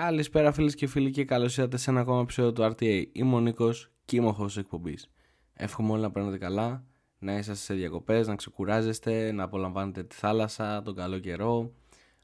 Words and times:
Καλησπέρα 0.00 0.52
φίλες 0.52 0.74
και 0.74 0.86
φίλοι 0.86 1.10
και 1.10 1.24
καλώς 1.24 1.56
ήρθατε 1.56 1.76
σε 1.76 1.90
ένα 1.90 2.00
ακόμα 2.00 2.20
επεισόδιο 2.20 2.52
του 2.52 2.62
RTA. 2.62 3.04
Είμαι 3.12 3.34
ο 3.34 3.40
Νίκος 3.40 3.90
και 4.04 4.16
είμαι 4.16 4.26
ο 4.26 4.32
χώρο 4.32 4.50
εκπομπής. 4.56 5.10
Εύχομαι 5.52 5.92
όλοι 5.92 6.00
να 6.00 6.10
παίρνετε 6.10 6.38
καλά, 6.38 6.84
να 7.18 7.36
είσαστε 7.36 7.64
σε 7.64 7.74
διακοπές, 7.74 8.26
να 8.26 8.34
ξεκουράζεστε, 8.34 9.32
να 9.32 9.42
απολαμβάνετε 9.42 10.02
τη 10.02 10.14
θάλασσα, 10.14 10.82
τον 10.82 10.94
καλό 10.94 11.18
καιρό. 11.18 11.72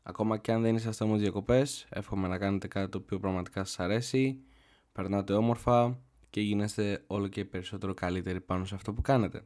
Ακόμα 0.02 0.38
και 0.38 0.52
αν 0.52 0.62
δεν 0.62 0.74
είσαστε 0.74 1.04
όμως 1.04 1.20
διακοπές, 1.20 1.86
εύχομαι 1.90 2.28
να 2.28 2.38
κάνετε 2.38 2.68
κάτι 2.68 2.88
το 2.88 2.98
οποίο 2.98 3.18
πραγματικά 3.18 3.64
σας 3.64 3.80
αρέσει, 3.80 4.40
περνάτε 4.92 5.32
όμορφα 5.32 5.98
και 6.30 6.40
γίνεστε 6.40 7.04
όλο 7.06 7.28
και 7.28 7.44
περισσότερο 7.44 7.94
καλύτεροι 7.94 8.40
πάνω 8.40 8.64
σε 8.64 8.74
αυτό 8.74 8.92
που 8.92 9.00
κάνετε. 9.00 9.42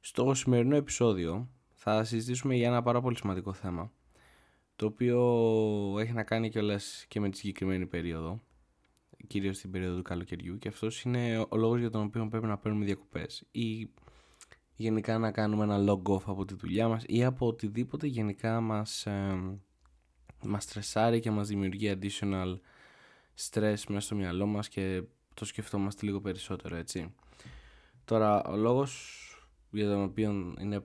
Στο 0.00 0.34
σημερινό 0.34 0.76
επεισόδιο 0.76 1.48
θα 1.72 2.04
συζητήσουμε 2.04 2.54
για 2.54 2.68
ένα 2.68 2.82
πάρα 2.82 3.00
πολύ 3.00 3.16
σημαντικό 3.16 3.52
θέμα 3.52 3.92
το 4.76 4.86
οποίο 4.86 5.20
έχει 5.98 6.12
να 6.12 6.22
κάνει 6.22 6.50
κιόλας 6.50 7.04
και 7.08 7.20
με 7.20 7.28
τη 7.30 7.36
συγκεκριμένη 7.36 7.86
περίοδο, 7.86 8.40
κυρίως 9.26 9.58
την 9.58 9.70
περίοδο 9.70 9.96
του 9.96 10.02
καλοκαιριού 10.02 10.58
και 10.58 10.68
αυτός 10.68 11.02
είναι 11.02 11.46
ο 11.48 11.56
λόγος 11.56 11.80
για 11.80 11.90
τον 11.90 12.02
οποίο 12.02 12.28
πρέπει 12.28 12.46
να 12.46 12.58
παίρνουμε 12.58 12.84
διακοπές 12.84 13.44
ή 13.50 13.90
γενικά 14.76 15.18
να 15.18 15.30
κάνουμε 15.30 15.64
ένα 15.64 15.92
log 15.92 16.02
off 16.02 16.22
από 16.26 16.44
τη 16.44 16.54
δουλειά 16.54 16.88
μας 16.88 17.04
ή 17.06 17.24
από 17.24 17.46
οτιδήποτε 17.46 18.06
γενικά 18.06 18.60
μας, 18.60 19.06
ε, 19.06 19.40
μας 20.42 20.62
στρεσάρει 20.62 21.20
και 21.20 21.30
μας 21.30 21.48
δημιουργεί 21.48 21.98
additional 22.00 22.58
stress 23.50 23.82
μέσα 23.88 24.00
στο 24.00 24.14
μυαλό 24.14 24.46
μας 24.46 24.68
και 24.68 25.02
το 25.34 25.44
σκεφτόμαστε 25.44 26.06
λίγο 26.06 26.20
περισσότερο 26.20 26.76
έτσι. 26.76 27.14
Τώρα 28.04 28.42
ο 28.44 28.56
λόγος 28.56 29.18
για 29.70 29.86
τον 29.86 30.02
οποίο 30.02 30.54
είναι 30.60 30.84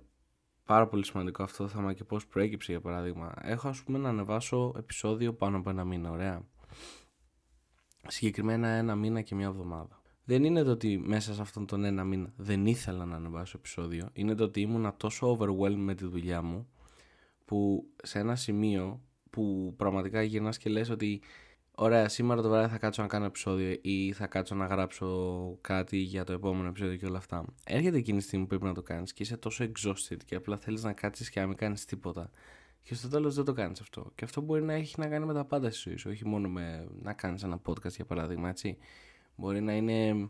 πάρα 0.67 0.87
πολύ 0.87 1.05
σημαντικό 1.05 1.43
αυτό 1.43 1.63
το 1.63 1.69
θέμα 1.69 1.93
και 1.93 2.03
πώς 2.03 2.27
προέκυψε 2.27 2.71
για 2.71 2.81
παράδειγμα. 2.81 3.33
Έχω 3.41 3.67
ας 3.67 3.83
πούμε 3.83 3.97
να 3.97 4.09
ανεβάσω 4.09 4.73
επεισόδιο 4.77 5.33
πάνω 5.33 5.57
από 5.57 5.69
ένα 5.69 5.83
μήνα, 5.83 6.11
ωραία. 6.11 6.45
Συγκεκριμένα 8.07 8.67
ένα 8.67 8.95
μήνα 8.95 9.21
και 9.21 9.35
μια 9.35 9.47
εβδομάδα. 9.47 10.01
Δεν 10.23 10.43
είναι 10.43 10.63
το 10.63 10.71
ότι 10.71 10.97
μέσα 10.97 11.33
σε 11.33 11.41
αυτόν 11.41 11.65
τον 11.65 11.83
ένα 11.83 12.03
μήνα 12.03 12.33
δεν 12.35 12.65
ήθελα 12.65 13.05
να 13.05 13.15
ανεβάσω 13.15 13.57
επεισόδιο. 13.57 14.09
Είναι 14.13 14.35
το 14.35 14.43
ότι 14.43 14.61
ήμουνα 14.61 14.95
τόσο 14.97 15.37
overwhelmed 15.37 15.75
με 15.75 15.95
τη 15.95 16.05
δουλειά 16.05 16.41
μου 16.41 16.69
που 17.45 17.89
σε 18.03 18.19
ένα 18.19 18.35
σημείο 18.35 19.01
που 19.29 19.73
πραγματικά 19.77 20.21
γυρνάς 20.21 20.57
και 20.57 20.69
λες 20.69 20.89
ότι 20.89 21.21
Ωραία, 21.79 22.09
σήμερα 22.09 22.41
το 22.41 22.49
βράδυ 22.49 22.71
θα 22.71 22.77
κάτσω 22.77 23.01
να 23.01 23.07
κάνω 23.07 23.25
επεισόδιο 23.25 23.77
ή 23.81 24.11
θα 24.13 24.27
κάτσω 24.27 24.55
να 24.55 24.65
γράψω 24.65 25.57
κάτι 25.61 25.97
για 25.97 26.23
το 26.23 26.33
επόμενο 26.33 26.67
επεισόδιο 26.67 26.95
και 26.95 27.05
όλα 27.05 27.17
αυτά. 27.17 27.45
Έρχεται 27.65 27.97
εκείνη 27.97 28.17
τη 28.17 28.23
στιγμή 28.23 28.43
που 28.43 28.49
πρέπει 28.49 28.65
να 28.65 28.73
το 28.73 28.81
κάνεις 28.81 29.13
και 29.13 29.23
είσαι 29.23 29.37
τόσο 29.37 29.65
exhausted 29.65 30.17
και 30.25 30.35
απλά 30.35 30.57
θέλεις 30.57 30.83
να 30.83 30.93
κάτσεις 30.93 31.29
και 31.29 31.39
να 31.39 31.47
μην 31.47 31.57
κάνεις 31.57 31.85
τίποτα. 31.85 32.31
Και 32.83 32.93
στο 32.93 33.07
τέλος 33.07 33.35
δεν 33.35 33.45
το 33.45 33.53
κάνεις 33.53 33.81
αυτό. 33.81 34.11
Και 34.15 34.23
αυτό 34.23 34.41
μπορεί 34.41 34.63
να 34.63 34.73
έχει 34.73 34.95
να 34.99 35.07
κάνει 35.07 35.25
με 35.25 35.33
τα 35.33 35.45
πάντα 35.45 35.71
στη 35.71 35.89
ζωή 35.89 35.97
σου, 35.97 36.09
όχι 36.09 36.25
μόνο 36.25 36.49
με 36.49 36.87
να 37.01 37.13
κάνεις 37.13 37.43
ένα 37.43 37.61
podcast 37.65 37.95
για 37.95 38.05
παράδειγμα, 38.05 38.49
έτσι. 38.49 38.77
Μπορεί 39.35 39.61
να 39.61 39.73
είναι 39.73 40.29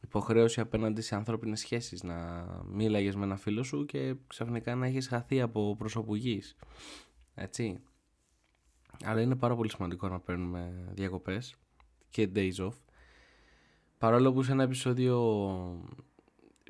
υποχρέωση 0.00 0.60
απέναντι 0.60 1.00
σε 1.00 1.14
ανθρώπινες 1.14 1.60
σχέσεις. 1.60 2.02
Να 2.02 2.46
μίλαγε 2.66 3.16
με 3.16 3.24
ένα 3.24 3.36
φίλο 3.36 3.62
σου 3.62 3.84
και 3.84 4.14
ξαφνικά 4.26 4.74
να 4.74 4.86
έχεις 4.86 5.08
χαθεί 5.08 5.40
από 5.40 5.76
προσωπού 5.76 6.14
Έτσι. 7.34 7.80
Αλλά 9.04 9.20
είναι 9.20 9.36
πάρα 9.36 9.56
πολύ 9.56 9.70
σημαντικό 9.70 10.08
να 10.08 10.20
παίρνουμε 10.20 10.90
διακοπές 10.94 11.54
και 12.10 12.30
days 12.34 12.56
off. 12.56 12.74
Παρόλο 13.98 14.32
που 14.32 14.42
σε 14.42 14.52
ένα 14.52 14.62
επεισόδιο 14.62 15.18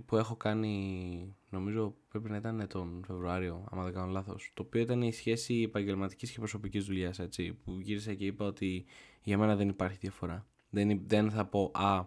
που 0.07 0.17
έχω 0.17 0.37
κάνει, 0.37 1.37
νομίζω 1.51 1.95
πρέπει 2.09 2.31
να 2.31 2.37
ήταν 2.37 2.67
τον 2.69 3.05
Φεβρουάριο, 3.07 3.65
άμα 3.71 3.85
δεν 3.85 3.93
κάνω 3.93 4.13
λάθος, 4.13 4.51
το 4.55 4.63
οποίο 4.63 4.81
ήταν 4.81 5.03
η 5.03 5.13
σχέση 5.13 5.63
επαγγελματικής 5.63 6.31
και 6.31 6.39
προσωπικής 6.39 6.85
δουλειάς, 6.85 7.19
έτσι, 7.19 7.53
που 7.53 7.79
γύρισα 7.81 8.15
και 8.15 8.27
είπα 8.27 8.45
ότι 8.45 8.85
για 9.23 9.39
μένα 9.39 9.57
δεν 9.57 9.69
υπάρχει 9.69 9.99
διαφορά. 10.01 10.47
Δεν, 10.71 11.01
δεν 11.07 11.31
θα 11.31 11.47
πω, 11.47 11.71
α, 11.75 12.07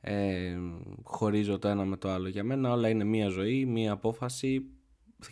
ε, 0.00 0.58
χωρίζω 1.02 1.58
το 1.58 1.68
ένα 1.68 1.84
με 1.84 1.96
το 1.96 2.10
άλλο. 2.10 2.28
Για 2.28 2.44
μένα 2.44 2.72
όλα 2.72 2.88
είναι 2.88 3.04
μία 3.04 3.28
ζωή, 3.28 3.66
μία 3.66 3.92
απόφαση 3.92 4.66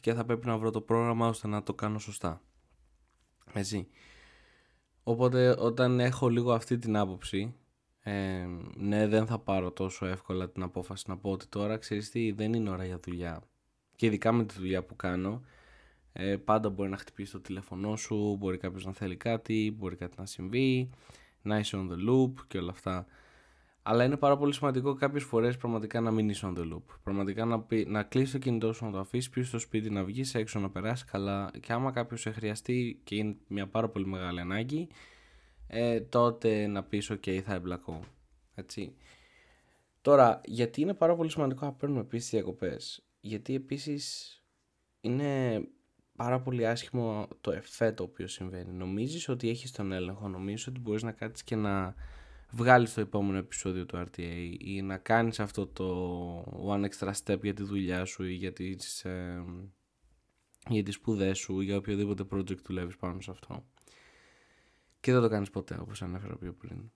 και 0.00 0.14
θα 0.14 0.24
πρέπει 0.24 0.46
να 0.46 0.58
βρω 0.58 0.70
το 0.70 0.80
πρόγραμμα 0.80 1.28
ώστε 1.28 1.48
να 1.48 1.62
το 1.62 1.74
κάνω 1.74 1.98
σωστά. 1.98 2.42
Έτσι. 3.52 3.88
Οπότε 5.08 5.54
όταν 5.58 6.00
έχω 6.00 6.28
λίγο 6.28 6.52
αυτή 6.52 6.78
την 6.78 6.96
άποψη, 6.96 7.54
ε, 8.00 8.46
ναι 8.76 9.06
δεν 9.06 9.26
θα 9.26 9.38
πάρω 9.38 9.70
τόσο 9.70 10.06
εύκολα 10.06 10.48
την 10.50 10.62
απόφαση 10.62 11.04
να 11.08 11.16
πω 11.16 11.30
ότι 11.30 11.46
τώρα 11.46 11.76
ξέρεις 11.76 12.10
τι 12.10 12.32
δεν 12.32 12.52
είναι 12.52 12.70
ώρα 12.70 12.84
για 12.84 12.98
δουλειά. 12.98 13.42
Και 13.96 14.06
ειδικά 14.06 14.32
με 14.32 14.44
τη 14.44 14.54
δουλειά 14.58 14.82
που 14.84 14.96
κάνω, 14.96 15.42
ε, 16.12 16.36
πάντα 16.36 16.68
μπορεί 16.68 16.90
να 16.90 16.96
χτυπήσει 16.96 17.32
το 17.32 17.40
τηλέφωνό 17.40 17.96
σου, 17.96 18.36
μπορεί 18.38 18.56
κάποιος 18.56 18.84
να 18.84 18.92
θέλει 18.92 19.16
κάτι, 19.16 19.74
μπορεί 19.78 19.96
κάτι 19.96 20.14
να 20.18 20.26
συμβεί, 20.26 20.90
να 21.42 21.58
είσαι 21.58 21.76
on 21.76 21.92
the 21.92 22.10
loop 22.10 22.32
και 22.48 22.58
όλα 22.58 22.70
αυτά. 22.70 23.06
Αλλά 23.88 24.04
είναι 24.04 24.16
πάρα 24.16 24.36
πολύ 24.36 24.54
σημαντικό 24.54 24.94
κάποιες 24.94 25.24
φορές 25.24 25.56
πραγματικά 25.56 26.00
να 26.00 26.10
μην 26.10 26.28
είσαι 26.28 26.52
on 26.52 26.58
the 26.58 26.72
loop. 26.72 26.82
Πραγματικά 27.02 27.44
να, 27.44 27.60
πει, 27.60 27.84
να 27.88 28.02
κλείσει 28.02 28.32
το 28.32 28.38
κινητό 28.38 28.72
σου, 28.72 28.84
να 28.84 28.90
το 28.90 28.98
αφήσεις 28.98 29.30
πίσω 29.30 29.46
στο 29.46 29.58
σπίτι, 29.58 29.90
να 29.90 30.04
βγεις 30.04 30.34
έξω, 30.34 30.60
να 30.60 30.70
περάσεις 30.70 31.04
καλά. 31.04 31.50
Και 31.60 31.72
άμα 31.72 31.90
κάποιος 31.90 32.20
σε 32.20 32.30
χρειαστεί 32.30 33.00
και 33.04 33.14
είναι 33.14 33.36
μια 33.48 33.66
πάρα 33.68 33.88
πολύ 33.88 34.06
μεγάλη 34.06 34.40
ανάγκη, 34.40 34.88
ε, 35.66 36.00
τότε 36.00 36.66
να 36.66 36.82
πεις: 36.84 37.10
OK, 37.10 37.38
θα 37.38 37.54
εμπλακώ. 37.54 38.00
Έτσι. 38.54 38.96
Τώρα, 40.00 40.40
γιατί 40.44 40.80
είναι 40.80 40.94
πάρα 40.94 41.16
πολύ 41.16 41.30
σημαντικό 41.30 41.64
να 41.64 41.72
παίρνουμε 41.72 42.00
επίσης 42.00 42.30
διακοπές; 42.30 43.06
Γιατί 43.20 43.54
επίσης 43.54 44.34
είναι 45.00 45.60
πάρα 46.16 46.40
πολύ 46.40 46.66
άσχημο 46.66 47.28
το 47.40 47.52
εφέ 47.52 47.92
το 47.92 48.02
οποίο 48.02 48.26
συμβαίνει. 48.26 48.72
Νομίζεις 48.72 49.28
ότι 49.28 49.48
έχεις 49.48 49.72
τον 49.72 49.92
έλεγχο, 49.92 50.28
νομίζεις 50.28 50.66
ότι 50.66 50.80
μπορείς 50.80 51.02
να 51.02 51.12
κάτσεις 51.12 51.44
και 51.44 51.56
να 51.56 51.94
βγάλεις 52.56 52.94
το 52.94 53.00
επόμενο 53.00 53.38
επεισόδιο 53.38 53.86
του 53.86 53.96
RTA 53.96 54.56
ή 54.58 54.82
να 54.82 54.96
κάνεις 54.96 55.40
αυτό 55.40 55.66
το 55.66 56.68
one 56.68 56.88
extra 56.88 57.12
step 57.24 57.42
για 57.42 57.54
τη 57.54 57.62
δουλειά 57.62 58.04
σου 58.04 58.24
ή 58.24 58.32
για 58.32 58.52
τις, 58.52 59.04
ε, 59.04 59.44
για 60.68 60.82
τις 60.82 60.94
σπουδές 60.94 61.38
σου 61.38 61.60
ή 61.60 61.64
για 61.64 61.76
οποιοδήποτε 61.76 62.24
project 62.30 62.58
δουλεύεις 62.58 62.96
πάνω 62.96 63.20
σε 63.20 63.30
αυτό. 63.30 63.66
Και 65.00 65.12
δεν 65.12 65.20
το 65.20 65.28
κάνεις 65.28 65.50
ποτέ 65.50 65.78
όπως 65.80 66.02
ανέφερα 66.02 66.36
πιο 66.36 66.52
πριν. 66.52 66.90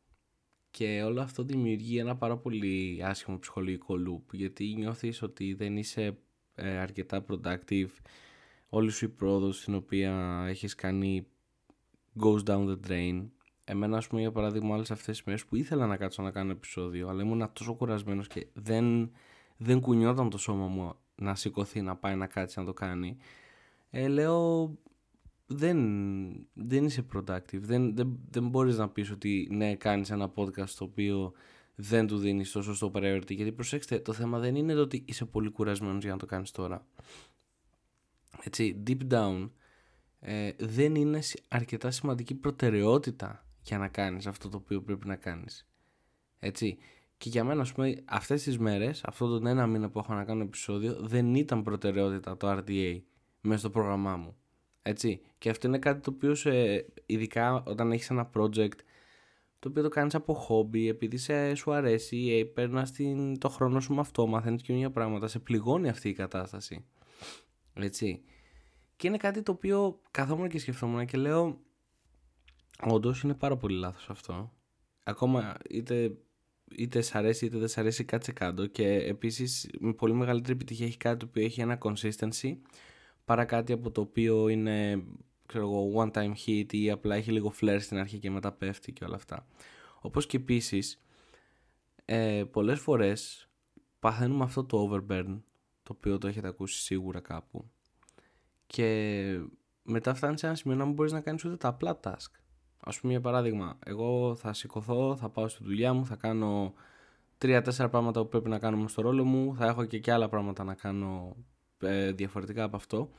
Και 0.70 1.02
όλο 1.02 1.20
αυτό 1.20 1.42
δημιουργεί 1.42 1.98
ένα 1.98 2.16
πάρα 2.16 2.36
πολύ 2.36 3.00
άσχημο 3.04 3.38
ψυχολογικό 3.38 3.94
loop 3.94 4.34
γιατί 4.34 4.74
νιώθεις 4.76 5.22
ότι 5.22 5.54
δεν 5.54 5.76
είσαι 5.76 6.18
ε, 6.54 6.78
αρκετά 6.78 7.24
productive 7.28 7.90
όλη 8.68 8.90
σου 8.90 9.04
η 9.04 9.08
πρόοδος 9.08 9.64
την 9.64 9.74
οποία 9.74 10.44
έχεις 10.48 10.74
κάνει 10.74 11.26
goes 12.20 12.42
down 12.44 12.68
the 12.68 12.78
drain 12.88 13.28
Εμένα, 13.70 13.96
ας 13.96 14.06
πούμε, 14.06 14.20
για 14.20 14.32
παράδειγμα, 14.32 14.74
όλε 14.74 14.82
αυτές 14.82 15.04
τις 15.04 15.22
μέρες 15.22 15.44
που 15.44 15.56
ήθελα 15.56 15.86
να 15.86 15.96
κάτσω 15.96 16.22
να 16.22 16.30
κάνω 16.30 16.50
επεισόδιο, 16.50 17.08
αλλά 17.08 17.22
ήμουν 17.22 17.50
τόσο 17.52 17.74
κουρασμένος 17.74 18.26
και 18.26 18.46
δεν, 18.52 19.10
δεν 19.56 19.80
κουνιόταν 19.80 20.30
το 20.30 20.38
σώμα 20.38 20.66
μου 20.66 20.94
να 21.14 21.34
σηκωθεί, 21.34 21.80
να 21.80 21.96
πάει 21.96 22.16
να 22.16 22.26
κάτσει 22.26 22.58
να 22.58 22.64
το 22.64 22.72
κάνει. 22.72 23.16
Ε, 23.90 24.08
λέω, 24.08 24.72
δεν, 25.46 25.78
δεν 26.52 26.84
είσαι 26.84 27.06
productive. 27.14 27.60
Δεν, 27.60 27.96
δεν, 27.96 28.18
δεν 28.30 28.48
μπορείς 28.48 28.78
να 28.78 28.88
πεις 28.88 29.10
ότι 29.10 29.48
ναι, 29.50 29.74
κάνεις 29.74 30.10
ένα 30.10 30.32
podcast 30.34 30.70
το 30.78 30.84
οποίο 30.84 31.32
δεν 31.74 32.06
του 32.06 32.18
δίνεις 32.18 32.50
το 32.50 32.62
σωστό 32.62 32.90
priority. 32.94 33.34
Γιατί 33.34 33.52
προσέξτε, 33.52 33.98
το 33.98 34.12
θέμα 34.12 34.38
δεν 34.38 34.54
είναι 34.54 34.74
το 34.74 34.80
ότι 34.80 35.04
είσαι 35.06 35.24
πολύ 35.24 35.50
κουρασμένος 35.50 36.02
για 36.02 36.12
να 36.12 36.18
το 36.18 36.26
κάνεις 36.26 36.50
τώρα. 36.50 36.86
Έτσι, 38.42 38.82
deep 38.86 39.12
down, 39.12 39.50
ε, 40.20 40.50
δεν 40.58 40.94
είναι 40.94 41.20
αρκετά 41.48 41.90
σημαντική 41.90 42.34
προτεραιότητα 42.34 43.44
για 43.62 43.78
να 43.78 43.88
κάνεις 43.88 44.26
αυτό 44.26 44.48
το 44.48 44.56
οποίο 44.56 44.82
πρέπει 44.82 45.06
να 45.06 45.16
κάνεις. 45.16 45.68
Έτσι. 46.38 46.78
Και 47.16 47.28
για 47.28 47.44
μένα, 47.44 47.60
ας 47.60 47.72
πούμε, 47.72 47.94
αυτές 48.04 48.42
τις 48.42 48.58
μέρες, 48.58 49.04
αυτό 49.04 49.28
τον 49.28 49.46
ένα 49.46 49.66
μήνα 49.66 49.90
που 49.90 49.98
έχω 49.98 50.14
να 50.14 50.24
κάνω 50.24 50.42
επεισόδιο, 50.42 50.96
δεν 51.00 51.34
ήταν 51.34 51.62
προτεραιότητα 51.62 52.36
το 52.36 52.50
RDA 52.50 53.00
μέσα 53.40 53.58
στο 53.58 53.70
πρόγραμμά 53.70 54.16
μου. 54.16 54.36
Έτσι. 54.82 55.20
Και 55.38 55.50
αυτό 55.50 55.66
είναι 55.66 55.78
κάτι 55.78 56.00
το 56.00 56.10
οποίο, 56.14 56.34
σε, 56.34 56.50
ειδικά 57.06 57.62
όταν 57.66 57.92
έχεις 57.92 58.10
ένα 58.10 58.30
project, 58.34 58.78
το 59.58 59.68
οποίο 59.68 59.82
το 59.82 59.88
κάνεις 59.88 60.14
από 60.14 60.34
χόμπι, 60.34 60.88
επειδή 60.88 61.16
σε, 61.16 61.54
σου 61.54 61.72
αρέσει, 61.72 62.16
ε, 62.16 62.44
παίρνεις 62.44 62.92
το 63.38 63.48
χρόνο 63.48 63.80
σου 63.80 63.94
με 63.94 64.00
αυτό, 64.00 64.26
μαθαίνεις 64.26 64.62
καινούργια 64.62 64.90
πράγματα, 64.90 65.28
σε 65.28 65.38
πληγώνει 65.38 65.88
αυτή 65.88 66.08
η 66.08 66.12
κατάσταση. 66.12 66.84
Έτσι. 67.74 68.22
Και 68.96 69.06
είναι 69.06 69.16
κάτι 69.16 69.42
το 69.42 69.52
οποίο 69.52 70.00
καθόμουν 70.10 70.48
και 70.48 70.58
σκεφτόμουν 70.58 71.06
και 71.06 71.18
λέω, 71.18 71.60
Όντως 72.82 73.22
είναι 73.22 73.34
πάρα 73.34 73.56
πολύ 73.56 73.78
λάθος 73.78 74.10
αυτό. 74.10 74.52
Ακόμα 75.04 75.56
είτε, 75.70 76.16
είτε 76.70 77.00
σ' 77.00 77.14
αρέσει 77.14 77.46
είτε 77.46 77.58
δεν 77.58 77.68
σ' 77.68 77.78
αρέσει 77.78 78.04
κάτσε 78.04 78.32
κάτω 78.32 78.66
και 78.66 78.86
επίσης 78.94 79.70
με 79.78 79.92
πολύ 79.92 80.12
μεγαλύτερη 80.14 80.52
επιτυχία 80.52 80.86
έχει 80.86 80.96
κάτι 80.96 81.26
που 81.26 81.38
έχει 81.38 81.60
ένα 81.60 81.78
consistency 81.82 82.56
παρά 83.24 83.44
κάτι 83.44 83.72
από 83.72 83.90
το 83.90 84.00
οποίο 84.00 84.48
είναι 84.48 85.04
ξέρω 85.46 85.64
εγώ 85.64 86.02
one 86.02 86.10
time 86.10 86.32
hit 86.46 86.72
ή 86.72 86.90
απλά 86.90 87.14
έχει 87.14 87.32
λίγο 87.32 87.52
flair 87.60 87.78
στην 87.80 87.98
αρχή 87.98 88.18
και 88.18 88.30
μετά 88.30 88.52
πέφτει 88.52 88.92
και 88.92 89.04
όλα 89.04 89.14
αυτά. 89.14 89.46
Όπως 90.00 90.26
και 90.26 90.36
επίσης 90.36 91.02
ε, 92.04 92.44
πολλές 92.50 92.80
φορές 92.80 93.48
παθαίνουμε 93.98 94.44
αυτό 94.44 94.64
το 94.64 94.90
overburn 94.90 95.40
το 95.82 95.92
οποίο 95.96 96.18
το 96.18 96.26
έχετε 96.26 96.48
ακούσει 96.48 96.80
σίγουρα 96.80 97.20
κάπου 97.20 97.70
και 98.66 99.40
μετά 99.82 100.14
φτάνει 100.14 100.38
σε 100.38 100.46
ένα 100.46 100.54
σημείο 100.54 100.76
να 100.76 100.84
μην 100.84 100.94
μπορείς 100.94 101.12
να 101.12 101.20
κάνεις 101.20 101.44
ούτε 101.44 101.56
τα 101.56 101.68
απλά 101.68 102.00
task 102.02 102.40
ας 102.80 103.00
πούμε 103.00 103.12
για 103.12 103.20
παράδειγμα, 103.20 103.78
εγώ 103.84 104.34
θα 104.34 104.52
σηκωθώ, 104.52 105.16
θα 105.16 105.28
πάω 105.28 105.48
στη 105.48 105.64
δουλειά 105.64 105.92
μου, 105.92 106.06
θα 106.06 106.16
κάνω 106.16 106.72
τρία-τέσσερα 107.38 107.88
πράγματα 107.88 108.22
που 108.22 108.28
πρέπει 108.28 108.48
να 108.48 108.58
κάνουμε 108.58 108.88
στο 108.88 109.02
ρόλο 109.02 109.24
μου, 109.24 109.54
θα 109.54 109.66
έχω 109.66 109.84
και, 109.84 109.98
και 109.98 110.12
άλλα 110.12 110.28
πράγματα 110.28 110.64
να 110.64 110.74
κάνω 110.74 111.36
ε, 111.78 112.12
διαφορετικά 112.12 112.64
από 112.64 112.76
αυτό 112.76 113.10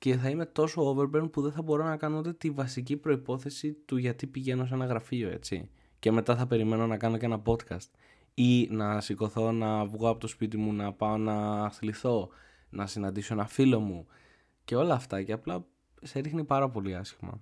και 0.00 0.16
θα 0.16 0.28
είμαι 0.28 0.46
τόσο 0.46 0.96
overburn 0.96 1.30
που 1.32 1.42
δεν 1.42 1.52
θα 1.52 1.62
μπορώ 1.62 1.84
να 1.84 1.96
κάνω 1.96 2.18
ούτε 2.18 2.32
τη 2.32 2.50
βασική 2.50 2.96
προϋπόθεση 2.96 3.72
του 3.72 3.96
γιατί 3.96 4.26
πηγαίνω 4.26 4.66
σε 4.66 4.74
ένα 4.74 4.84
γραφείο, 4.86 5.30
έτσι. 5.30 5.70
Και 5.98 6.10
μετά 6.10 6.36
θα 6.36 6.46
περιμένω 6.46 6.86
να 6.86 6.96
κάνω 6.96 7.16
και 7.16 7.24
ένα 7.24 7.42
podcast 7.46 7.90
ή 8.34 8.68
να 8.70 9.00
σηκωθώ 9.00 9.52
να 9.52 9.84
βγω 9.84 10.08
από 10.08 10.20
το 10.20 10.26
σπίτι 10.26 10.56
μου, 10.56 10.72
να 10.72 10.92
πάω 10.92 11.16
να 11.16 11.64
αθληθώ, 11.64 12.28
να 12.70 12.86
συναντήσω 12.86 13.34
ένα 13.34 13.46
φίλο 13.46 13.80
μου 13.80 14.06
και 14.64 14.76
όλα 14.76 14.94
αυτά 14.94 15.22
και 15.22 15.32
απλά 15.32 15.64
σε 16.02 16.20
ρίχνει 16.20 16.44
πάρα 16.44 16.70
πολύ 16.70 16.94
άσχημα. 16.96 17.40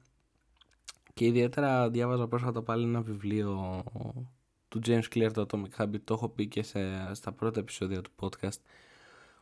Και 1.18 1.24
ιδιαίτερα 1.24 1.90
διάβαζα 1.90 2.28
πρόσφατα 2.28 2.62
πάλι 2.62 2.84
ένα 2.84 3.00
βιβλίο 3.00 3.82
του 4.68 4.80
James 4.86 5.02
Clear 5.14 5.30
το 5.32 5.46
Atomic 5.50 5.82
Habit, 5.82 6.00
το 6.04 6.14
έχω 6.14 6.28
πει 6.28 6.46
και 6.46 6.62
σε, 6.62 6.80
στα 7.14 7.32
πρώτα 7.32 7.60
επεισόδια 7.60 8.02
του 8.02 8.10
podcast 8.20 8.58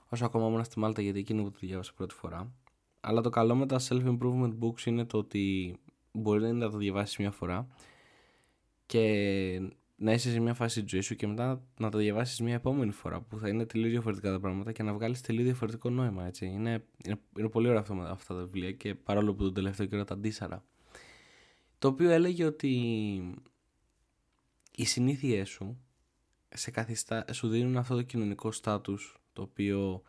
όσο 0.09 0.25
ακόμα 0.25 0.47
ήμουν 0.47 0.65
στη 0.65 0.79
Μάλτα 0.79 1.03
γιατί 1.03 1.19
εκείνο 1.19 1.43
που 1.43 1.51
το 1.51 1.59
διάβασα 1.61 1.93
πρώτη 1.97 2.15
φορά. 2.15 2.53
Αλλά 3.01 3.21
το 3.21 3.31
καλό 3.31 3.55
με 3.55 3.67
τα 3.67 3.81
self-improvement 3.89 4.53
books 4.61 4.85
είναι 4.85 5.05
το 5.05 5.19
ότι 5.19 5.77
μπορεί 6.13 6.53
να 6.53 6.71
το 6.71 6.77
διαβάσεις 6.77 7.17
μια 7.17 7.31
φορά 7.31 7.69
και 8.87 9.03
να 9.97 10.13
είσαι 10.13 10.31
σε 10.31 10.41
μια 10.41 10.55
φάση 10.55 10.83
της 10.83 10.91
ζωής 10.91 11.07
σου 11.07 11.15
και 11.15 11.27
μετά 11.27 11.63
να 11.79 11.91
το 11.91 11.99
διαβάσεις 11.99 12.41
μια 12.41 12.55
επόμενη 12.55 12.93
φορά 12.93 13.21
που 13.21 13.39
θα 13.39 13.49
είναι 13.49 13.67
τελείως 13.67 13.91
διαφορετικά 13.91 14.31
τα 14.31 14.41
πράγματα 14.41 14.73
και 14.73 14.83
να 14.83 14.93
βγάλεις 14.93 15.21
τελείως 15.21 15.45
διαφορετικό 15.45 15.91
νόημα. 15.91 16.27
Έτσι. 16.27 16.47
Είναι, 16.47 16.85
είναι, 17.05 17.21
είναι 17.39 17.49
πολύ 17.49 17.69
ωραίο 17.69 17.81
αυτό 17.81 17.95
με 17.95 18.09
αυτά 18.09 18.35
τα 18.35 18.41
βιβλία 18.41 18.73
και 18.73 18.95
παρόλο 18.95 19.35
που 19.35 19.43
τον 19.43 19.55
τελευταίο 19.55 19.87
καιρό 19.87 20.05
τα 20.05 20.15
αντίσαρα. 20.15 20.65
Το 21.87 21.93
οποίο 21.93 22.11
έλεγε 22.11 22.45
ότι 22.45 22.71
οι 24.75 24.85
συνήθειές 24.85 25.49
σου 25.49 25.79
σε 26.49 26.71
καθιστά, 26.71 27.25
σου 27.33 27.49
δίνουν 27.49 27.77
αυτό 27.77 27.95
το 27.95 28.03
κοινωνικό 28.03 28.53
στάτους 28.53 29.21
το 29.33 29.43
οποίο 29.43 30.03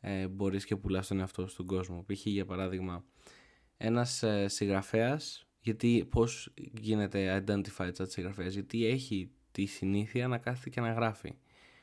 ε, 0.00 0.28
μπορείς 0.28 0.64
και 0.64 0.76
πουλάς 0.76 1.06
τον 1.06 1.20
εαυτό 1.20 1.46
στον 1.46 1.66
κόσμο. 1.66 2.04
Π.χ. 2.06 2.26
για 2.26 2.44
παράδειγμα 2.44 3.04
ένας 3.76 4.22
ε, 4.22 4.48
συγγραφέας 4.48 5.46
γιατί 5.60 6.06
πώς 6.10 6.54
γίνεται 6.80 7.44
identified 7.46 7.90
σαν 7.92 8.06
συγγραφέας 8.06 8.54
γιατί 8.54 8.86
έχει 8.86 9.30
τη 9.52 9.64
συνήθεια 9.64 10.28
να 10.28 10.38
κάθεται 10.38 10.70
και 10.70 10.80
να 10.80 10.92
γράφει 10.92 11.34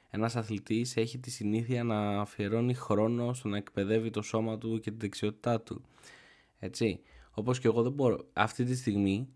ένας 0.09 0.35
αθλητής 0.35 0.97
έχει 0.97 1.19
τη 1.19 1.29
συνήθεια 1.29 1.83
να 1.83 2.21
αφιερώνει 2.21 2.73
χρόνο 2.73 3.33
στο 3.33 3.47
να 3.47 3.57
εκπαιδεύει 3.57 4.09
το 4.09 4.21
σώμα 4.21 4.57
του 4.57 4.79
και 4.79 4.89
την 4.89 4.99
δεξιότητά 4.99 5.61
του 5.61 5.81
έτσι 6.59 7.01
όπως 7.35 7.59
και 7.59 7.67
εγώ 7.67 7.81
δεν 7.81 7.91
μπορώ. 7.91 8.29
Αυτή 8.33 8.63
τη 8.63 8.75
στιγμή 8.75 9.29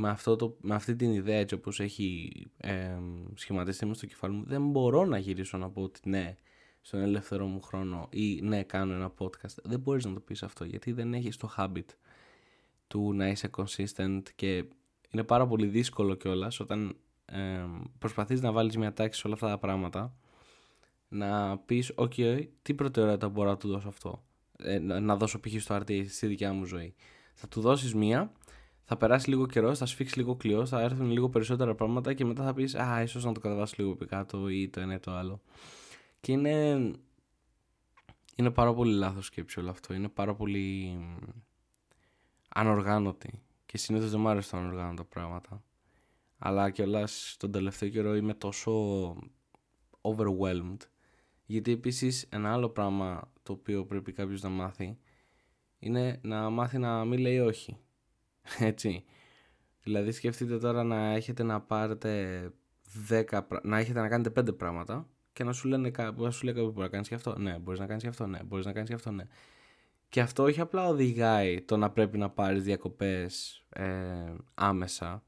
με, 0.00 0.08
αυτό 0.08 0.36
το, 0.36 0.56
με 0.60 0.74
αυτή 0.74 0.96
την 0.96 1.12
ιδέα 1.12 1.38
έτσι 1.38 1.54
όπως 1.54 1.80
έχει 1.80 2.32
ε, 2.56 2.98
σχηματιστεί 3.34 3.86
με 3.86 3.94
στο 3.94 4.06
κεφάλι 4.06 4.34
μου 4.34 4.44
δεν 4.46 4.70
μπορώ 4.70 5.04
να 5.04 5.18
γυρίσω 5.18 5.58
να 5.58 5.70
πω 5.70 5.82
ότι 5.82 6.08
ναι 6.08 6.36
στον 6.80 7.00
ελεύθερο 7.00 7.46
μου 7.46 7.60
χρόνο 7.60 8.08
ή 8.10 8.40
ναι 8.42 8.62
κάνω 8.62 8.94
ένα 8.94 9.12
podcast. 9.18 9.54
Δεν 9.62 9.80
μπορείς 9.80 10.04
να 10.04 10.12
το 10.12 10.20
πεις 10.20 10.42
αυτό 10.42 10.64
γιατί 10.64 10.92
δεν 10.92 11.14
έχεις 11.14 11.36
το 11.36 11.54
habit 11.56 11.86
του 12.86 13.12
να 13.12 13.28
είσαι 13.28 13.50
consistent 13.56 14.22
και 14.34 14.64
είναι 15.10 15.24
πάρα 15.24 15.46
πολύ 15.46 15.66
δύσκολο 15.66 16.14
κιόλας 16.14 16.60
όταν 16.60 16.96
ε, 17.24 17.64
προσπαθείς 17.98 18.40
να 18.40 18.52
βάλεις 18.52 18.76
μια 18.76 18.92
τάξη 18.92 19.20
σε 19.20 19.26
όλα 19.26 19.36
αυτά 19.36 19.48
τα 19.48 19.58
πράγματα 19.58 20.16
να 21.08 21.58
πεις 21.58 21.92
ok 21.96 22.46
τι 22.62 22.74
προτεραιότητα 22.74 23.28
μπορώ 23.28 23.48
να 23.48 23.56
του 23.56 23.68
δώσω 23.68 23.88
αυτό 23.88 24.24
ε, 24.58 24.78
να 24.78 25.16
δώσω 25.16 25.40
π.χ. 25.40 25.60
στο 25.62 25.76
RTA 25.76 26.04
στη 26.08 26.26
δικιά 26.26 26.52
μου 26.52 26.64
ζωή 26.64 26.94
θα 27.40 27.48
του 27.48 27.60
δώσεις 27.60 27.94
μία 27.94 28.32
θα 28.90 28.96
περάσει 28.96 29.28
λίγο 29.28 29.46
καιρό, 29.46 29.74
θα 29.74 29.86
σφίξει 29.86 30.18
λίγο 30.18 30.36
κλειό, 30.36 30.66
θα 30.66 30.80
έρθουν 30.80 31.10
λίγο 31.10 31.28
περισσότερα 31.28 31.74
πράγματα 31.74 32.14
και 32.14 32.24
μετά 32.24 32.44
θα 32.44 32.54
πεις 32.54 32.74
Α, 32.74 33.02
ίσως 33.02 33.24
να 33.24 33.32
το 33.32 33.40
κατεβάσει 33.40 33.80
λίγο 33.80 33.96
πιο 33.96 34.06
κάτω 34.06 34.48
ή 34.48 34.68
το 34.68 34.80
ένα 34.80 34.94
ή 34.94 34.98
το 34.98 35.10
άλλο. 35.10 35.40
Και 36.20 36.32
είναι. 36.32 36.74
Είναι 38.36 38.50
πάρα 38.50 38.74
πολύ 38.74 38.94
λάθος 38.94 39.26
σκέψη 39.26 39.60
όλο 39.60 39.70
αυτό. 39.70 39.94
Είναι 39.94 40.08
πάρα 40.08 40.34
πολύ 40.34 40.98
ανοργάνωτη. 42.48 43.42
Και 43.66 43.78
συνήθως 43.78 44.10
δεν 44.10 44.20
μου 44.20 44.28
αρέσει 44.28 44.50
τα 44.50 44.58
ανοργάνωτα 44.58 45.04
πράγματα. 45.04 45.62
Αλλά 46.38 46.70
κιόλας 46.70 47.36
τον 47.38 47.52
τελευταίο 47.52 47.88
καιρό 47.88 48.14
είμαι 48.14 48.34
τόσο 48.34 48.72
overwhelmed. 50.00 50.78
Γιατί 51.46 51.72
επίσης 51.72 52.26
ένα 52.30 52.52
άλλο 52.52 52.68
πράγμα 52.68 53.32
το 53.42 53.52
οποίο 53.52 53.84
πρέπει 53.84 54.12
κάποιος 54.12 54.42
να 54.42 54.48
μάθει 54.48 54.98
είναι 55.78 56.20
να 56.22 56.50
μάθει 56.50 56.78
να 56.78 57.04
μην 57.04 57.18
λέει 57.18 57.38
όχι. 57.38 57.78
Έτσι. 58.58 59.04
Δηλαδή 59.82 60.12
σκεφτείτε 60.12 60.58
τώρα 60.58 60.84
να 60.84 61.12
έχετε 61.12 61.42
να 61.42 61.60
πάρετε 61.60 62.42
10, 63.08 63.40
να 63.62 63.78
έχετε 63.78 64.00
να 64.00 64.08
κάνετε 64.08 64.40
5 64.40 64.56
πράγματα 64.56 65.08
και 65.32 65.44
να 65.44 65.52
σου 65.52 65.68
λένε 65.68 65.90
να 66.16 66.30
σου 66.30 66.44
λέει 66.44 66.54
κάποιος 66.54 66.72
μπορεί 66.72 66.86
να 66.86 66.88
κάνεις 66.88 67.08
και 67.08 67.14
αυτό. 67.14 67.38
Ναι, 67.38 67.58
μπορείς 67.58 67.80
να 67.80 67.86
κάνεις 67.86 68.02
και 68.02 68.08
αυτό. 68.08 68.26
Ναι, 68.26 68.42
μπορείς 68.42 68.66
να 68.66 68.72
κάνεις 68.72 68.88
και 68.88 68.94
αυτό. 68.94 69.10
Ναι. 69.10 69.24
Και 70.08 70.20
αυτό 70.20 70.42
όχι 70.42 70.60
απλά 70.60 70.88
οδηγάει 70.88 71.62
το 71.62 71.76
να 71.76 71.90
πρέπει 71.90 72.18
να 72.18 72.30
πάρεις 72.30 72.62
διακοπές 72.62 73.62
ε, 73.68 74.34
άμεσα. 74.54 75.22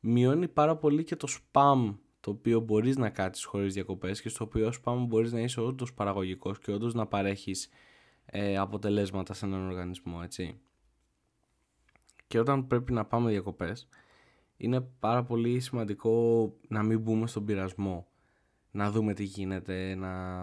Μειώνει 0.00 0.48
πάρα 0.48 0.76
πολύ 0.76 1.04
και 1.04 1.16
το 1.16 1.28
spam 1.30 1.94
το 2.20 2.30
οποίο 2.30 2.60
μπορείς 2.60 2.96
να 2.96 3.10
κάτσεις 3.10 3.44
χωρίς 3.44 3.74
διακοπές 3.74 4.20
και 4.20 4.28
στο 4.28 4.44
οποίο 4.44 4.72
spam 4.82 5.04
μπορείς 5.06 5.32
να 5.32 5.40
είσαι 5.40 5.60
όντως 5.60 5.94
παραγωγικός 5.94 6.58
και 6.58 6.72
όντως 6.72 6.94
να 6.94 7.06
παρέχεις 7.06 7.68
ε, 8.26 8.56
αποτελέσματα 8.58 9.34
σε 9.34 9.46
έναν 9.46 9.68
οργανισμό, 9.68 10.20
έτσι. 10.22 10.60
Και 12.26 12.38
όταν 12.38 12.66
πρέπει 12.66 12.92
να 12.92 13.04
πάμε 13.04 13.30
διακοπές, 13.30 13.88
είναι 14.56 14.80
πάρα 14.80 15.24
πολύ 15.24 15.60
σημαντικό 15.60 16.52
να 16.68 16.82
μην 16.82 17.00
μπούμε 17.00 17.26
στον 17.26 17.44
πειρασμό. 17.44 18.06
Να 18.70 18.90
δούμε 18.90 19.14
τι 19.14 19.24
γίνεται, 19.24 19.94
να, 19.94 20.42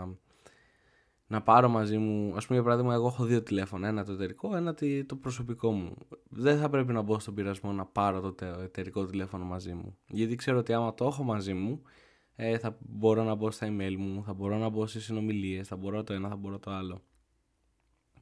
να 1.27 1.41
πάρω 1.41 1.69
μαζί 1.69 1.97
μου. 1.97 2.27
Α 2.27 2.37
πούμε, 2.37 2.45
για 2.47 2.63
παράδειγμα, 2.63 2.93
εγώ 2.93 3.07
έχω 3.07 3.25
δύο 3.25 3.43
τηλέφωνα. 3.43 3.87
Ένα 3.87 4.05
το 4.05 4.11
εταιρικό, 4.11 4.55
ένα 4.55 4.75
το 5.05 5.15
προσωπικό 5.15 5.71
μου. 5.71 5.95
Δεν 6.29 6.57
θα 6.59 6.69
πρέπει 6.69 6.93
να 6.93 7.01
μπω 7.01 7.19
στον 7.19 7.33
πειρασμό 7.33 7.71
να 7.71 7.85
πάρω 7.85 8.33
το 8.33 8.45
εταιρικό 8.45 9.05
τηλέφωνο 9.05 9.45
μαζί 9.45 9.73
μου. 9.73 9.97
Γιατί 10.07 10.35
ξέρω 10.35 10.57
ότι 10.57 10.73
άμα 10.73 10.93
το 10.93 11.05
έχω 11.05 11.23
μαζί 11.23 11.53
μου, 11.53 11.81
ε, 12.35 12.57
θα 12.57 12.77
μπορώ 12.79 13.23
να 13.23 13.35
μπω 13.35 13.51
στα 13.51 13.67
email 13.67 13.95
μου, 13.97 14.23
θα 14.23 14.33
μπορώ 14.33 14.57
να 14.57 14.69
μπω 14.69 14.87
σε 14.87 15.01
συνομιλίες, 15.01 15.67
θα 15.67 15.75
μπορώ 15.75 16.03
το 16.03 16.13
ένα, 16.13 16.29
θα 16.29 16.35
μπορώ 16.35 16.59
το 16.59 16.71
άλλο. 16.71 17.01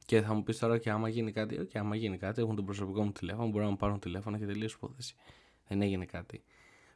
Και 0.04 0.20
θα 0.20 0.34
μου 0.34 0.42
πεις 0.42 0.58
τώρα 0.58 0.78
και 0.78 0.90
άμα 0.90 1.08
γίνει 1.08 1.32
κάτι, 1.32 1.66
και 1.66 1.78
άμα 1.78 1.96
γίνει 1.96 2.18
κάτι, 2.18 2.42
έχουν 2.42 2.56
το 2.56 2.62
προσωπικό 2.62 3.02
μου 3.02 3.12
τηλέφωνο, 3.12 3.48
μπορούν 3.48 3.64
να 3.64 3.70
μου 3.70 3.76
πάρουν 3.76 3.98
τηλέφωνο 3.98 4.38
και 4.38 4.46
τελείως 4.46 4.72
υπόθεση. 4.72 5.14
Δεν 5.68 5.82
έγινε 5.82 6.04
κάτι. 6.04 6.44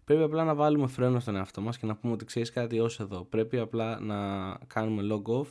Πρέπει 0.04 0.22
απλά 0.22 0.44
να 0.44 0.54
βάλουμε 0.54 0.86
φρένο 0.86 1.20
στον 1.20 1.36
εαυτό 1.36 1.60
μας 1.60 1.78
και 1.78 1.86
να 1.86 1.96
πούμε 1.96 2.12
ότι 2.12 2.24
ξέρεις 2.24 2.50
κάτι 2.50 2.80
ως 2.80 3.00
εδώ. 3.00 3.24
Πρέπει 3.24 3.58
απλά 3.58 4.00
να 4.00 4.50
κάνουμε 4.66 5.02
log 5.14 5.40
off, 5.40 5.46